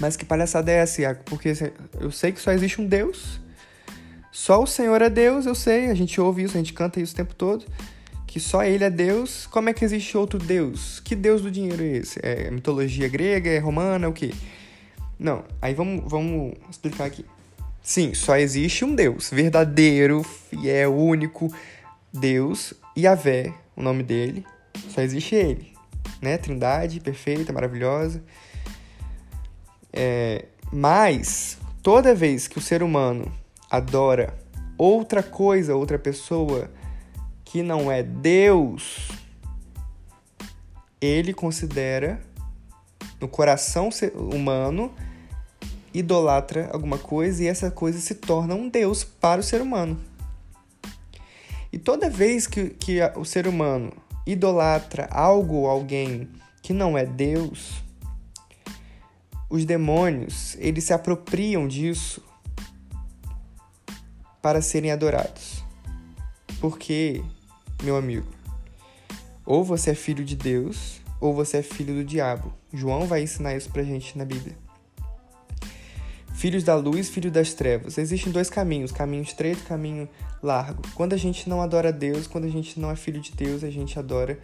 Mas 0.00 0.16
que 0.16 0.24
palhaçada 0.24 0.72
é 0.72 0.78
essa, 0.78 1.02
Iago? 1.02 1.22
Porque 1.24 1.52
eu 2.00 2.10
sei 2.10 2.32
que 2.32 2.40
só 2.40 2.50
existe 2.50 2.80
um 2.80 2.86
Deus 2.86 3.43
só 4.34 4.60
o 4.60 4.66
Senhor 4.66 5.00
é 5.00 5.08
Deus, 5.08 5.46
eu 5.46 5.54
sei, 5.54 5.86
a 5.86 5.94
gente 5.94 6.20
ouve 6.20 6.42
isso, 6.42 6.56
a 6.56 6.58
gente 6.58 6.72
canta 6.72 7.00
isso 7.00 7.12
o 7.12 7.16
tempo 7.16 7.36
todo. 7.36 7.64
Que 8.26 8.40
só 8.40 8.64
Ele 8.64 8.82
é 8.82 8.90
Deus. 8.90 9.46
Como 9.46 9.68
é 9.68 9.72
que 9.72 9.84
existe 9.84 10.18
outro 10.18 10.40
Deus? 10.40 10.98
Que 10.98 11.14
Deus 11.14 11.40
do 11.40 11.52
dinheiro 11.52 11.80
é 11.80 11.98
esse? 11.98 12.18
É 12.20 12.50
mitologia 12.50 13.06
grega? 13.06 13.48
É 13.48 13.60
romana? 13.60 14.06
É 14.06 14.08
o 14.08 14.12
quê? 14.12 14.34
Não, 15.16 15.44
aí 15.62 15.72
vamos, 15.72 16.10
vamos 16.10 16.52
explicar 16.68 17.04
aqui. 17.04 17.24
Sim, 17.80 18.12
só 18.12 18.36
existe 18.36 18.84
um 18.84 18.92
Deus 18.92 19.30
verdadeiro, 19.30 20.24
fiel, 20.24 20.96
único 20.96 21.54
Deus, 22.12 22.74
Yahvé, 22.98 23.54
o 23.76 23.82
nome 23.84 24.02
dele. 24.02 24.44
Só 24.88 25.00
existe 25.00 25.36
ele, 25.36 25.72
né? 26.20 26.38
Trindade 26.38 26.98
perfeita, 26.98 27.52
maravilhosa. 27.52 28.20
É, 29.92 30.46
mas 30.72 31.56
toda 31.84 32.16
vez 32.16 32.48
que 32.48 32.58
o 32.58 32.60
ser 32.60 32.82
humano 32.82 33.30
adora 33.76 34.34
outra 34.78 35.22
coisa, 35.22 35.74
outra 35.74 35.98
pessoa 35.98 36.70
que 37.44 37.62
não 37.62 37.90
é 37.90 38.02
Deus, 38.02 39.08
ele 41.00 41.32
considera 41.32 42.20
no 43.20 43.28
coração 43.28 43.90
humano 44.32 44.92
idolatra 45.92 46.68
alguma 46.72 46.98
coisa 46.98 47.44
e 47.44 47.46
essa 47.46 47.70
coisa 47.70 48.00
se 48.00 48.16
torna 48.16 48.54
um 48.54 48.68
Deus 48.68 49.04
para 49.04 49.40
o 49.40 49.44
ser 49.44 49.60
humano. 49.60 49.98
E 51.72 51.78
toda 51.78 52.10
vez 52.10 52.46
que, 52.46 52.70
que 52.70 52.98
o 53.16 53.24
ser 53.24 53.46
humano 53.46 53.92
idolatra 54.26 55.08
algo 55.10 55.54
ou 55.56 55.68
alguém 55.68 56.28
que 56.62 56.72
não 56.72 56.96
é 56.96 57.04
Deus, 57.04 57.82
os 59.50 59.64
demônios, 59.64 60.56
eles 60.58 60.84
se 60.84 60.92
apropriam 60.92 61.68
disso 61.68 62.22
para 64.44 64.60
serem 64.60 64.90
adorados. 64.90 65.64
Porque, 66.60 67.24
meu 67.82 67.96
amigo, 67.96 68.26
ou 69.46 69.64
você 69.64 69.92
é 69.92 69.94
filho 69.94 70.22
de 70.22 70.36
Deus, 70.36 71.00
ou 71.18 71.32
você 71.32 71.56
é 71.56 71.62
filho 71.62 71.94
do 71.94 72.04
diabo. 72.04 72.52
João 72.70 73.06
vai 73.06 73.22
ensinar 73.22 73.56
isso 73.56 73.70
pra 73.70 73.82
gente 73.82 74.18
na 74.18 74.24
Bíblia. 74.26 74.54
Filhos 76.34 76.62
da 76.62 76.74
luz, 76.74 77.08
filho 77.08 77.30
das 77.30 77.54
trevas. 77.54 77.96
Existem 77.96 78.30
dois 78.30 78.50
caminhos, 78.50 78.92
caminho 78.92 79.22
estreito 79.22 79.62
e 79.62 79.66
caminho 79.66 80.06
largo. 80.42 80.82
Quando 80.94 81.14
a 81.14 81.16
gente 81.16 81.48
não 81.48 81.62
adora 81.62 81.90
Deus, 81.90 82.26
quando 82.26 82.44
a 82.44 82.50
gente 82.50 82.78
não 82.78 82.90
é 82.90 82.96
filho 82.96 83.22
de 83.22 83.32
Deus, 83.32 83.64
a 83.64 83.70
gente 83.70 83.98
adora 83.98 84.38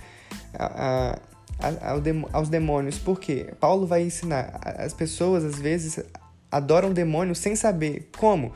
a, 0.55 1.19
a, 1.61 1.69
a, 1.69 2.39
aos 2.39 2.49
demônios. 2.49 2.99
Por 2.99 3.21
quê? 3.21 3.53
Paulo 3.61 3.87
vai 3.87 4.01
ensinar. 4.01 4.61
As 4.63 4.95
pessoas, 4.95 5.45
às 5.45 5.59
vezes, 5.59 6.03
adoram 6.51 6.91
demônios 6.91 7.37
sem 7.37 7.55
saber 7.55 8.09
como 8.17 8.55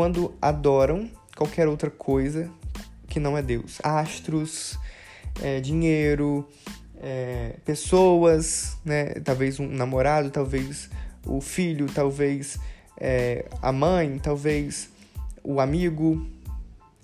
quando 0.00 0.32
adoram 0.40 1.10
qualquer 1.36 1.68
outra 1.68 1.90
coisa 1.90 2.50
que 3.06 3.20
não 3.20 3.36
é 3.36 3.42
Deus. 3.42 3.80
Astros, 3.84 4.78
é, 5.42 5.60
dinheiro, 5.60 6.48
é, 7.02 7.56
pessoas, 7.66 8.78
né? 8.82 9.08
talvez 9.22 9.60
um 9.60 9.68
namorado, 9.68 10.30
talvez 10.30 10.88
o 11.26 11.38
filho, 11.42 11.84
talvez 11.94 12.58
é, 12.96 13.44
a 13.60 13.70
mãe, 13.72 14.18
talvez 14.18 14.88
o 15.44 15.60
amigo, 15.60 16.26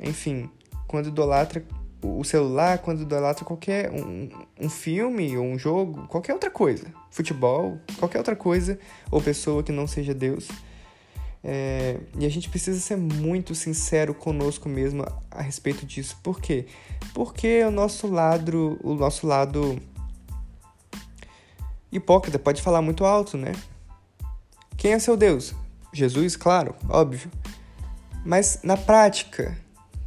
enfim, 0.00 0.48
quando 0.86 1.08
idolatra 1.08 1.62
o 2.02 2.24
celular, 2.24 2.78
quando 2.78 3.02
idolatra 3.02 3.44
qualquer 3.44 3.90
um, 3.90 4.30
um 4.58 4.70
filme 4.70 5.36
ou 5.36 5.44
um 5.44 5.58
jogo, 5.58 6.06
qualquer 6.08 6.32
outra 6.32 6.50
coisa, 6.50 6.86
futebol, 7.10 7.78
qualquer 7.98 8.16
outra 8.16 8.34
coisa 8.34 8.78
ou 9.10 9.20
pessoa 9.20 9.62
que 9.62 9.70
não 9.70 9.86
seja 9.86 10.14
Deus, 10.14 10.48
é, 11.48 12.00
e 12.18 12.26
a 12.26 12.28
gente 12.28 12.48
precisa 12.50 12.80
ser 12.80 12.96
muito 12.96 13.54
sincero 13.54 14.12
conosco 14.12 14.68
mesmo 14.68 15.04
a, 15.30 15.40
respeito 15.40 15.86
disso. 15.86 16.18
Por 16.20 16.40
quê? 16.40 16.66
Porque 17.14 17.62
o 17.62 17.70
nosso 17.70 18.08
lado, 18.08 18.76
o 18.82 18.94
nosso 18.94 19.28
lado 19.28 19.80
hipócrita 21.92 22.36
pode 22.36 22.60
falar 22.60 22.82
muito 22.82 23.04
alto, 23.04 23.36
né? 23.36 23.52
Quem 24.76 24.94
é 24.94 24.98
seu 24.98 25.16
Deus? 25.16 25.54
Jesus, 25.92 26.34
claro, 26.34 26.74
óbvio. 26.88 27.30
Mas 28.24 28.58
na 28.64 28.76
prática, 28.76 29.56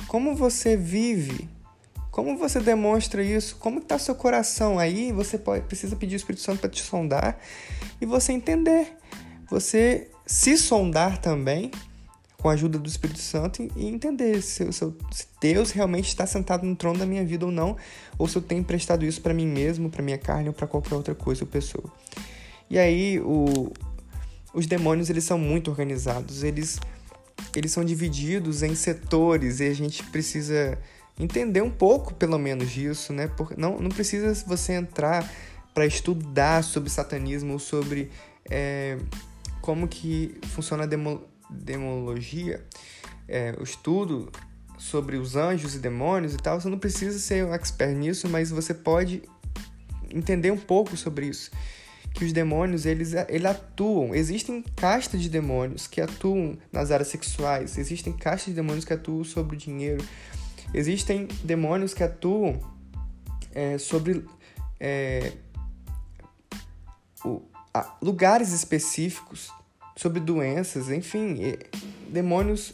como 0.09 0.35
você 0.35 0.75
vive? 0.75 1.47
Como 2.11 2.37
você 2.37 2.59
demonstra 2.59 3.23
isso? 3.23 3.55
Como 3.55 3.79
está 3.79 3.97
seu 3.97 4.13
coração 4.13 4.77
aí? 4.77 5.13
Você 5.13 5.37
pode, 5.37 5.63
precisa 5.67 5.95
pedir 5.95 6.15
o 6.15 6.17
Espírito 6.17 6.43
Santo 6.43 6.59
para 6.59 6.69
te 6.69 6.83
sondar 6.83 7.39
e 8.01 8.05
você 8.05 8.33
entender. 8.33 8.93
Você 9.49 10.11
se 10.29 10.55
sondar 10.59 11.17
também 11.17 11.71
com 12.37 12.49
a 12.49 12.53
ajuda 12.53 12.77
do 12.77 12.87
Espírito 12.87 13.17
Santo 13.17 13.67
e 13.75 13.87
entender 13.87 14.43
se, 14.43 14.71
se, 14.71 14.93
Deus 15.41 15.71
realmente 15.71 16.07
está 16.07 16.27
sentado 16.27 16.67
no 16.67 16.75
trono 16.75 16.99
da 16.99 17.05
minha 17.05 17.25
vida 17.25 17.47
ou 17.47 17.51
não, 17.51 17.75
ou 18.15 18.27
se 18.27 18.35
eu 18.35 18.41
tenho 18.43 18.61
emprestado 18.61 19.03
isso 19.03 19.21
para 19.21 19.33
mim 19.33 19.47
mesmo, 19.47 19.89
para 19.89 20.03
minha 20.03 20.19
carne 20.19 20.47
ou 20.47 20.53
para 20.53 20.67
qualquer 20.67 20.93
outra 20.93 21.15
coisa 21.15 21.43
ou 21.43 21.47
pessoa. 21.47 21.91
E 22.69 22.77
aí 22.77 23.19
o, 23.19 23.73
os 24.53 24.67
demônios 24.67 25.09
eles 25.09 25.23
são 25.23 25.39
muito 25.39 25.71
organizados, 25.71 26.43
eles 26.43 26.79
eles 27.55 27.71
são 27.71 27.83
divididos 27.83 28.61
em 28.61 28.75
setores 28.75 29.59
e 29.59 29.63
a 29.67 29.73
gente 29.73 30.03
precisa 30.03 30.77
entender 31.19 31.63
um 31.63 31.71
pouco, 31.71 32.13
pelo 32.13 32.37
menos, 32.37 32.69
disso, 32.69 33.11
né? 33.13 33.27
Porque 33.35 33.55
não, 33.57 33.79
não 33.79 33.89
precisa 33.89 34.31
você 34.45 34.73
entrar 34.73 35.27
para 35.73 35.87
estudar 35.87 36.63
sobre 36.63 36.91
satanismo 36.91 37.53
ou 37.53 37.59
sobre 37.59 38.11
é, 38.47 38.99
como 39.69 39.87
que 39.87 40.35
funciona 40.47 40.85
a 40.85 40.87
demo, 40.87 41.21
demologia, 41.47 42.65
é, 43.27 43.55
o 43.59 43.61
estudo 43.61 44.31
sobre 44.79 45.15
os 45.15 45.35
anjos 45.35 45.75
e 45.75 45.77
demônios 45.79 46.33
e 46.33 46.37
tal, 46.37 46.59
você 46.59 46.67
não 46.67 46.79
precisa 46.79 47.19
ser 47.19 47.45
um 47.45 47.53
expert 47.53 47.95
nisso, 47.95 48.27
mas 48.27 48.49
você 48.49 48.73
pode 48.73 49.21
entender 50.09 50.49
um 50.49 50.57
pouco 50.57 50.97
sobre 50.97 51.27
isso. 51.27 51.51
Que 52.15 52.25
os 52.25 52.33
demônios, 52.33 52.87
eles, 52.87 53.13
eles 53.27 53.45
atuam. 53.45 54.15
Existem 54.15 54.63
castas 54.75 55.21
de 55.21 55.29
demônios 55.29 55.85
que 55.85 56.01
atuam 56.01 56.57
nas 56.71 56.89
áreas 56.89 57.09
sexuais. 57.09 57.77
Existem 57.77 58.11
castas 58.11 58.45
de 58.45 58.53
demônios 58.53 58.85
que 58.85 58.93
atuam 58.93 59.23
sobre 59.23 59.55
o 59.55 59.59
dinheiro. 59.59 60.03
Existem 60.73 61.27
demônios 61.43 61.93
que 61.93 62.01
atuam 62.01 62.59
é, 63.53 63.77
sobre 63.77 64.25
é, 64.79 65.33
o, 67.23 67.43
a, 67.71 67.95
lugares 68.01 68.51
específicos, 68.51 69.51
sobre 69.99 70.21
doenças, 70.21 70.89
enfim, 70.89 71.57
demônios 72.07 72.71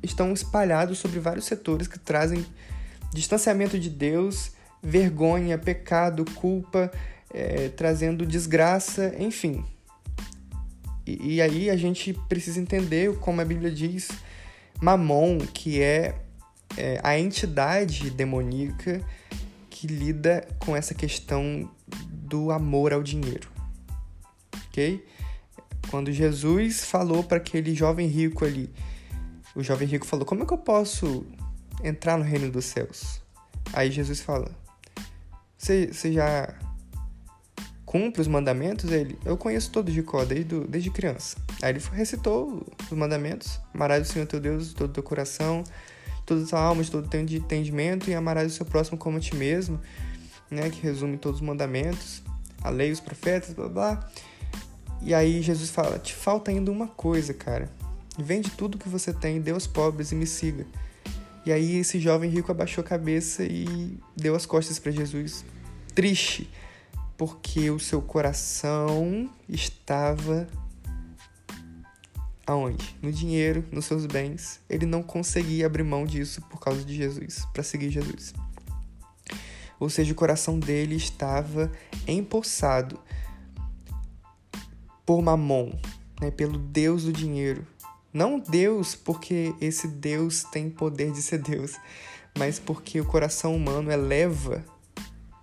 estão 0.00 0.32
espalhados 0.32 0.98
sobre 0.98 1.18
vários 1.18 1.44
setores 1.46 1.88
que 1.88 1.98
trazem 1.98 2.46
distanciamento 3.12 3.76
de 3.76 3.90
Deus, 3.90 4.52
vergonha, 4.80 5.58
pecado, 5.58 6.24
culpa, 6.36 6.88
é, 7.34 7.70
trazendo 7.70 8.24
desgraça, 8.24 9.12
enfim. 9.18 9.64
E, 11.04 11.34
e, 11.34 11.42
aí 11.42 11.68
a 11.68 11.76
gente 11.76 12.14
precisa 12.28 12.60
entender, 12.60 13.18
como 13.18 13.40
a 13.40 13.44
Bíblia 13.44 13.72
diz, 13.72 14.08
Mamon, 14.80 15.38
que 15.38 15.82
é, 15.82 16.14
é 16.76 17.00
a 17.02 17.18
entidade 17.18 18.10
demoníaca 18.10 19.04
que 19.68 19.88
lida 19.88 20.46
com 20.60 20.76
essa 20.76 20.94
questão 20.94 21.68
do 22.08 22.52
amor 22.52 22.92
ao 22.92 23.02
dinheiro. 23.02 23.48
Ok? 24.68 25.04
Quando 25.90 26.12
Jesus 26.12 26.84
falou 26.84 27.24
para 27.24 27.38
aquele 27.38 27.74
jovem 27.74 28.06
rico 28.06 28.44
ali, 28.44 28.70
o 29.56 29.62
jovem 29.62 29.88
rico 29.88 30.06
falou: 30.06 30.24
Como 30.24 30.44
é 30.44 30.46
que 30.46 30.52
eu 30.52 30.58
posso 30.58 31.26
entrar 31.82 32.16
no 32.16 32.22
reino 32.22 32.48
dos 32.48 32.64
céus? 32.66 33.20
Aí 33.72 33.90
Jesus 33.90 34.20
fala: 34.20 34.52
Você 35.58 35.90
já 36.12 36.54
cumpre 37.84 38.20
os 38.20 38.28
mandamentos? 38.28 38.92
Ele: 38.92 39.18
Eu 39.24 39.36
conheço 39.36 39.72
todos 39.72 39.92
de 39.92 40.00
cor, 40.00 40.24
desde, 40.24 40.60
desde 40.60 40.90
criança. 40.90 41.36
Aí 41.60 41.70
ele 41.70 41.80
recitou 41.92 42.64
os 42.84 42.96
mandamentos: 42.96 43.58
Amarás 43.74 44.08
o 44.08 44.12
Senhor 44.12 44.26
teu 44.26 44.38
Deus 44.38 44.68
de 44.68 44.76
todo 44.76 44.90
o 44.90 44.92
teu 44.92 45.02
coração, 45.02 45.64
de 45.64 46.22
toda 46.24 46.44
a 46.44 46.46
tua 46.46 46.60
alma, 46.60 46.84
de 46.84 46.90
todo 46.92 47.06
o 47.06 47.08
teu 47.08 47.20
entendimento, 47.20 48.08
e 48.08 48.14
amarás 48.14 48.52
o 48.52 48.54
seu 48.54 48.64
próximo 48.64 48.96
como 48.96 49.16
a 49.16 49.20
ti 49.20 49.34
mesmo, 49.34 49.80
né? 50.48 50.70
Que 50.70 50.80
resume 50.82 51.18
todos 51.18 51.40
os 51.40 51.46
mandamentos, 51.46 52.22
a 52.62 52.70
lei, 52.70 52.92
os 52.92 53.00
profetas, 53.00 53.52
blá 53.52 53.68
blá. 53.68 54.10
E 55.02 55.14
aí 55.14 55.42
Jesus 55.42 55.70
fala: 55.70 55.98
Te 55.98 56.14
falta 56.14 56.50
ainda 56.50 56.70
uma 56.70 56.88
coisa, 56.88 57.32
cara 57.32 57.70
Vende 58.18 58.50
tudo 58.50 58.78
que 58.78 58.88
você 58.88 59.12
tem, 59.12 59.40
dê 59.40 59.50
aos 59.50 59.66
pobres 59.66 60.12
e 60.12 60.14
me 60.14 60.26
siga. 60.26 60.66
E 61.46 61.52
aí 61.52 61.76
esse 61.76 61.98
jovem 61.98 62.30
rico 62.30 62.50
abaixou 62.50 62.82
a 62.82 62.86
cabeça 62.86 63.44
e 63.44 63.98
deu 64.16 64.34
as 64.34 64.44
costas 64.44 64.78
para 64.78 64.92
Jesus, 64.92 65.44
triste, 65.94 66.50
porque 67.16 67.70
o 67.70 67.78
seu 67.78 68.02
coração 68.02 69.30
estava 69.48 70.46
aonde? 72.46 72.96
No 73.00 73.10
dinheiro, 73.10 73.64
nos 73.72 73.86
seus 73.86 74.04
bens. 74.06 74.60
Ele 74.68 74.84
não 74.84 75.02
conseguia 75.02 75.66
abrir 75.66 75.84
mão 75.84 76.04
disso 76.04 76.42
por 76.42 76.60
causa 76.60 76.84
de 76.84 76.94
Jesus, 76.94 77.46
para 77.54 77.62
seguir 77.62 77.90
Jesus. 77.90 78.34
Ou 79.78 79.88
seja, 79.88 80.12
o 80.12 80.16
coração 80.16 80.58
dele 80.58 80.96
estava 80.96 81.72
empossado 82.06 83.00
por 85.10 85.20
Mamon, 85.20 85.72
né, 86.20 86.30
pelo 86.30 86.56
Deus 86.56 87.02
do 87.02 87.12
dinheiro, 87.12 87.66
não 88.12 88.38
Deus 88.38 88.94
porque 88.94 89.52
esse 89.60 89.88
Deus 89.88 90.44
tem 90.44 90.70
poder 90.70 91.10
de 91.10 91.20
ser 91.20 91.38
Deus, 91.38 91.74
mas 92.38 92.60
porque 92.60 93.00
o 93.00 93.04
coração 93.04 93.56
humano 93.56 93.90
eleva 93.90 94.64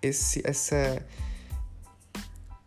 esse, 0.02 0.42
essa, 0.46 1.06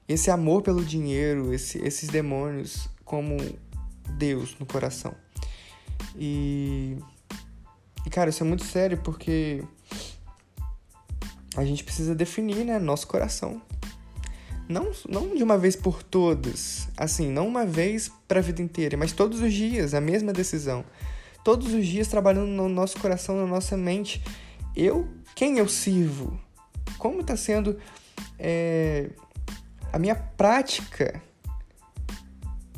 esse 0.06 0.30
amor 0.30 0.60
pelo 0.60 0.84
dinheiro, 0.84 1.54
esse, 1.54 1.78
esses 1.78 2.10
demônios 2.10 2.86
como 3.02 3.38
Deus 4.18 4.54
no 4.60 4.66
coração. 4.66 5.14
E, 6.14 6.98
e, 8.04 8.10
cara, 8.10 8.28
isso 8.28 8.42
é 8.42 8.46
muito 8.46 8.66
sério 8.66 8.98
porque 8.98 9.64
a 11.56 11.64
gente 11.64 11.82
precisa 11.82 12.14
definir, 12.14 12.62
né, 12.66 12.78
nosso 12.78 13.06
coração 13.06 13.62
não, 14.70 14.92
não 15.08 15.34
de 15.34 15.42
uma 15.42 15.58
vez 15.58 15.74
por 15.74 16.02
todas, 16.02 16.88
assim, 16.96 17.28
não 17.28 17.48
uma 17.48 17.66
vez 17.66 18.10
para 18.28 18.38
a 18.38 18.42
vida 18.42 18.62
inteira, 18.62 18.96
mas 18.96 19.12
todos 19.12 19.40
os 19.40 19.52
dias, 19.52 19.94
a 19.94 20.00
mesma 20.00 20.32
decisão. 20.32 20.84
Todos 21.44 21.74
os 21.74 21.86
dias 21.86 22.06
trabalhando 22.06 22.46
no 22.46 22.68
nosso 22.68 22.98
coração, 22.98 23.36
na 23.36 23.46
nossa 23.46 23.76
mente. 23.76 24.22
Eu, 24.76 25.08
quem 25.34 25.58
eu 25.58 25.68
sirvo? 25.68 26.38
Como 26.98 27.22
está 27.22 27.36
sendo 27.36 27.78
é, 28.38 29.10
a 29.92 29.98
minha 29.98 30.14
prática 30.14 31.20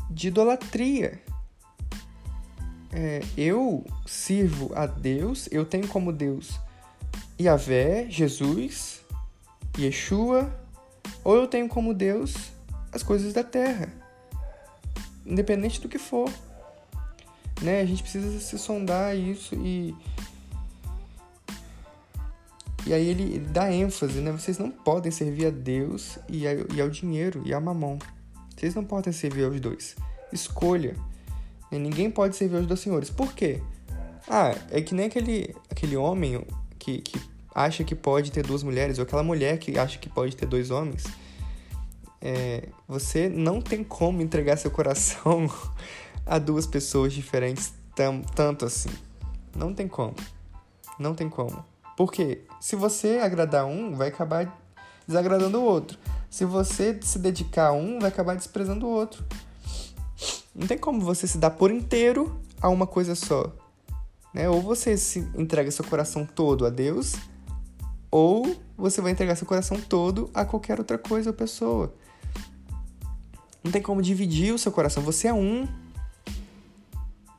de 0.08 0.28
idolatria? 0.28 1.20
É, 2.92 3.20
eu 3.36 3.84
sirvo 4.06 4.70
a 4.74 4.86
Deus, 4.86 5.48
eu 5.50 5.64
tenho 5.64 5.88
como 5.88 6.12
Deus 6.12 6.58
Yahvé, 7.40 8.06
Jesus, 8.08 9.02
Yeshua, 9.78 10.61
ou 11.24 11.36
eu 11.36 11.46
tenho 11.46 11.68
como 11.68 11.94
Deus 11.94 12.34
as 12.92 13.02
coisas 13.02 13.32
da 13.32 13.42
terra, 13.42 13.88
independente 15.24 15.80
do 15.80 15.88
que 15.88 15.98
for. 15.98 16.30
Né? 17.60 17.80
A 17.80 17.86
gente 17.86 18.02
precisa 18.02 18.40
se 18.40 18.58
sondar 18.58 19.16
isso 19.16 19.54
e 19.54 19.94
e 22.84 22.92
aí 22.92 23.08
ele, 23.08 23.38
dá 23.38 23.72
ênfase, 23.72 24.20
né? 24.20 24.32
Vocês 24.32 24.58
não 24.58 24.68
podem 24.68 25.12
servir 25.12 25.46
a 25.46 25.50
Deus 25.50 26.18
e, 26.28 26.46
a, 26.48 26.52
e 26.74 26.80
ao 26.80 26.90
dinheiro 26.90 27.40
e 27.44 27.54
a 27.54 27.60
mamão. 27.60 27.98
Vocês 28.56 28.74
não 28.74 28.84
podem 28.84 29.12
servir 29.12 29.44
aos 29.44 29.60
dois. 29.60 29.94
Escolha. 30.32 30.96
Né? 31.70 31.78
Ninguém 31.78 32.10
pode 32.10 32.34
servir 32.34 32.56
aos 32.56 32.66
dois 32.66 32.80
senhores. 32.80 33.08
Por 33.08 33.32
quê? 33.34 33.62
Ah, 34.28 34.54
é 34.70 34.80
que 34.80 34.94
nem 34.94 35.06
aquele, 35.06 35.54
aquele 35.70 35.96
homem 35.96 36.44
que, 36.78 37.00
que 37.00 37.20
acha 37.54 37.84
que 37.84 37.94
pode 37.94 38.30
ter 38.32 38.46
duas 38.46 38.62
mulheres, 38.62 38.98
ou 38.98 39.04
aquela 39.04 39.22
mulher 39.22 39.58
que 39.58 39.78
acha 39.78 39.98
que 39.98 40.08
pode 40.08 40.36
ter 40.36 40.46
dois 40.46 40.70
homens, 40.70 41.04
é, 42.20 42.68
você 42.86 43.28
não 43.28 43.60
tem 43.60 43.82
como 43.82 44.22
entregar 44.22 44.56
seu 44.56 44.70
coração 44.70 45.50
a 46.24 46.38
duas 46.38 46.66
pessoas 46.66 47.12
diferentes 47.12 47.74
tam, 47.94 48.22
tanto 48.22 48.64
assim. 48.64 48.90
Não 49.54 49.74
tem 49.74 49.88
como. 49.88 50.14
Não 50.98 51.14
tem 51.14 51.28
como. 51.28 51.64
Porque 51.96 52.42
se 52.60 52.76
você 52.76 53.18
agradar 53.18 53.66
um, 53.66 53.94
vai 53.94 54.08
acabar 54.08 54.58
desagradando 55.06 55.60
o 55.60 55.64
outro. 55.64 55.98
Se 56.30 56.44
você 56.44 56.98
se 57.02 57.18
dedicar 57.18 57.68
a 57.68 57.72
um, 57.72 57.98
vai 57.98 58.08
acabar 58.08 58.36
desprezando 58.36 58.86
o 58.86 58.90
outro. 58.90 59.24
Não 60.54 60.66
tem 60.66 60.78
como 60.78 61.00
você 61.00 61.26
se 61.26 61.38
dar 61.38 61.50
por 61.50 61.70
inteiro 61.70 62.40
a 62.60 62.68
uma 62.68 62.86
coisa 62.86 63.14
só. 63.14 63.52
Né? 64.32 64.48
Ou 64.48 64.60
você 64.60 64.96
se 64.96 65.18
entrega 65.34 65.70
seu 65.70 65.84
coração 65.84 66.24
todo 66.24 66.64
a 66.64 66.70
Deus, 66.70 67.16
ou 68.12 68.54
você 68.76 69.00
vai 69.00 69.10
entregar 69.10 69.34
seu 69.36 69.46
coração 69.46 69.80
todo 69.80 70.30
a 70.34 70.44
qualquer 70.44 70.78
outra 70.78 70.98
coisa 70.98 71.30
ou 71.30 71.34
pessoa. 71.34 71.94
Não 73.64 73.72
tem 73.72 73.80
como 73.80 74.02
dividir 74.02 74.52
o 74.52 74.58
seu 74.58 74.70
coração. 74.70 75.02
Você 75.02 75.28
é 75.28 75.34
um. 75.34 75.66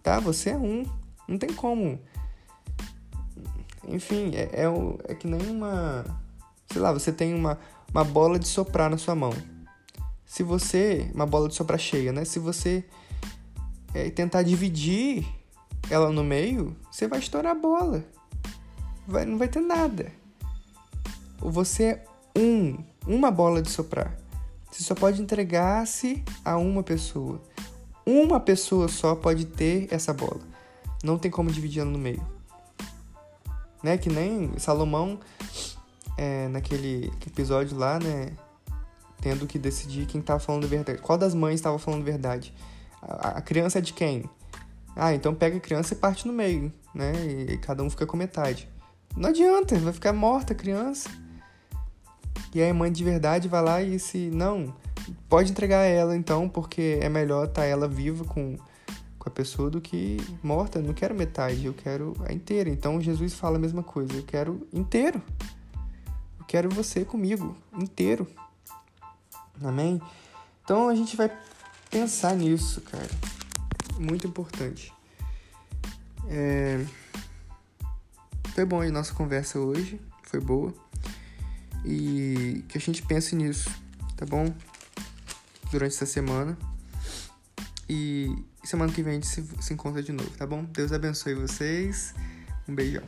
Tá? 0.02 0.20
Você 0.20 0.50
é 0.50 0.58
um. 0.58 0.84
Não 1.28 1.38
tem 1.38 1.54
como. 1.54 2.00
Enfim, 3.88 4.32
é, 4.34 4.64
é, 4.64 5.12
é 5.12 5.16
que 5.16 5.28
nem 5.28 5.42
uma. 5.48 6.04
Sei 6.72 6.82
lá, 6.82 6.92
você 6.92 7.12
tem 7.12 7.36
uma, 7.36 7.60
uma 7.94 8.04
bola 8.04 8.40
de 8.40 8.48
soprar 8.48 8.90
na 8.90 8.98
sua 8.98 9.14
mão. 9.14 9.34
Se 10.26 10.42
você. 10.42 11.12
Uma 11.14 11.28
bola 11.28 11.50
de 11.50 11.56
soprar 11.56 11.80
cheia, 11.80 12.12
né? 12.12 12.26
Se 12.26 12.40
você 12.40 12.84
é, 13.94 14.10
tentar 14.10 14.42
dividir 14.42 15.24
ela 15.88 16.10
no 16.10 16.24
meio, 16.24 16.76
você 16.90 17.08
vai 17.08 17.20
estourar 17.20 17.52
a 17.52 17.60
bola. 17.60 18.04
Vai, 19.06 19.26
não 19.26 19.38
vai 19.38 19.50
ter 19.50 19.60
nada 19.60 20.23
você 21.50 21.84
é 21.84 22.06
um, 22.38 22.78
uma 23.06 23.32
bola 23.32 23.62
de 23.62 23.70
soprar. 23.70 24.18
Você 24.72 24.84
só 24.84 24.96
pode 24.96 25.22
entregar-se 25.22 26.24
a 26.44 26.58
uma 26.58 26.82
pessoa. 26.82 27.42
Uma 28.06 28.40
pessoa 28.40 28.88
só 28.88 29.16
pode 29.16 29.46
ter 29.46 29.88
essa 29.92 30.14
bola. 30.14 30.42
Não 31.04 31.18
tem 31.18 31.30
como 31.30 31.52
dividir 31.52 31.82
ela 31.82 31.92
no 31.92 32.00
meio. 32.00 32.26
Né? 33.84 33.98
Que 33.98 34.10
nem 34.10 34.58
Salomão, 34.58 35.20
é, 36.18 36.48
naquele 36.48 37.12
episódio 37.26 37.78
lá, 37.78 38.00
né? 38.00 38.32
Tendo 39.22 39.46
que 39.46 39.58
decidir 39.60 40.06
quem 40.06 40.22
estava 40.22 40.40
falando 40.40 40.66
a 40.66 40.68
verdade. 40.68 41.00
Qual 41.00 41.18
das 41.18 41.34
mães 41.34 41.56
estava 41.56 41.78
falando 41.78 42.02
a 42.02 42.06
verdade? 42.06 42.54
A, 43.02 43.38
a, 43.38 43.42
criança 43.42 43.78
é 43.78 43.82
de 43.82 43.94
quem? 43.94 44.30
Ah, 44.96 45.14
então 45.14 45.34
pega 45.34 45.58
a 45.58 45.60
criança 45.60 45.94
e 45.94 45.98
parte 45.98 46.28
no 46.28 46.34
meio, 46.34 46.74
né? 46.94 47.14
E, 47.26 47.54
e 47.54 47.58
cada 47.58 47.84
um 47.84 47.90
fica 47.90 48.06
com 48.06 48.18
metade. 48.18 48.68
Não 49.16 49.30
adianta, 49.30 49.78
vai 49.78 49.94
ficar 49.94 50.14
morta 50.14 50.54
a 50.54 50.56
criança. 50.56 51.10
E 52.54 52.62
a 52.62 52.72
mãe 52.74 52.92
de 52.92 53.04
verdade 53.04 53.48
vai 53.48 53.62
lá 53.64 53.82
e 53.82 53.98
se 53.98 54.30
não, 54.30 54.76
pode 55.28 55.52
entregar 55.52 55.84
ela 55.84 56.16
então, 56.16 56.48
porque 56.48 57.00
é 57.02 57.10
melhor 57.10 57.46
estar 57.48 57.62
tá 57.62 57.68
ela 57.68 57.88
viva 57.88 58.24
com, 58.26 58.58
com 59.18 59.30
a 59.30 59.32
pessoa 59.32 59.72
do 59.72 59.82
que 59.82 60.18
morta. 60.44 60.78
Eu 60.78 60.84
não 60.84 60.94
quero 60.94 61.16
metade, 61.16 61.66
eu 61.66 61.74
quero 61.74 62.14
a 62.28 62.32
inteira. 62.32 62.70
Então 62.70 63.02
Jesus 63.02 63.34
fala 63.34 63.58
a 63.58 63.60
mesma 63.60 63.82
coisa, 63.82 64.14
eu 64.14 64.24
quero 64.24 64.68
inteiro. 64.72 65.20
Eu 66.40 66.46
quero 66.46 66.70
você 66.70 67.04
comigo, 67.04 67.58
inteiro. 67.76 68.28
Amém? 69.64 70.00
Então 70.64 70.90
a 70.90 70.96
gente 70.96 71.16
vai 71.16 71.32
pensar 71.90 72.36
nisso, 72.36 72.82
cara. 72.82 73.10
Muito 74.00 74.28
importante. 74.28 74.94
É... 76.28 76.86
Foi 78.54 78.64
bom 78.64 78.82
a 78.82 78.90
nossa 78.92 79.12
conversa 79.16 79.58
hoje, 79.58 80.00
foi 80.22 80.40
boa 80.40 80.72
e 81.86 82.64
que 82.68 82.78
a 82.78 82.82
gente 82.82 83.02
pense 83.04 83.36
nisso, 83.36 83.70
tá 84.16 84.26
bom? 84.26 84.54
durante 85.74 85.96
essa 85.96 86.06
semana. 86.06 86.58
E 87.90 88.34
semana 88.64 88.92
que 88.94 89.04
vem 89.04 89.14
a 89.14 89.16
gente 89.16 89.28
se, 89.28 89.44
se 89.60 89.74
encontra 89.74 90.02
de 90.02 90.12
novo, 90.12 90.30
tá 90.38 90.48
bom? 90.48 90.64
Deus 90.64 90.94
abençoe 90.94 91.34
vocês. 91.34 92.14
Um 92.68 92.74
beijão. 92.74 93.04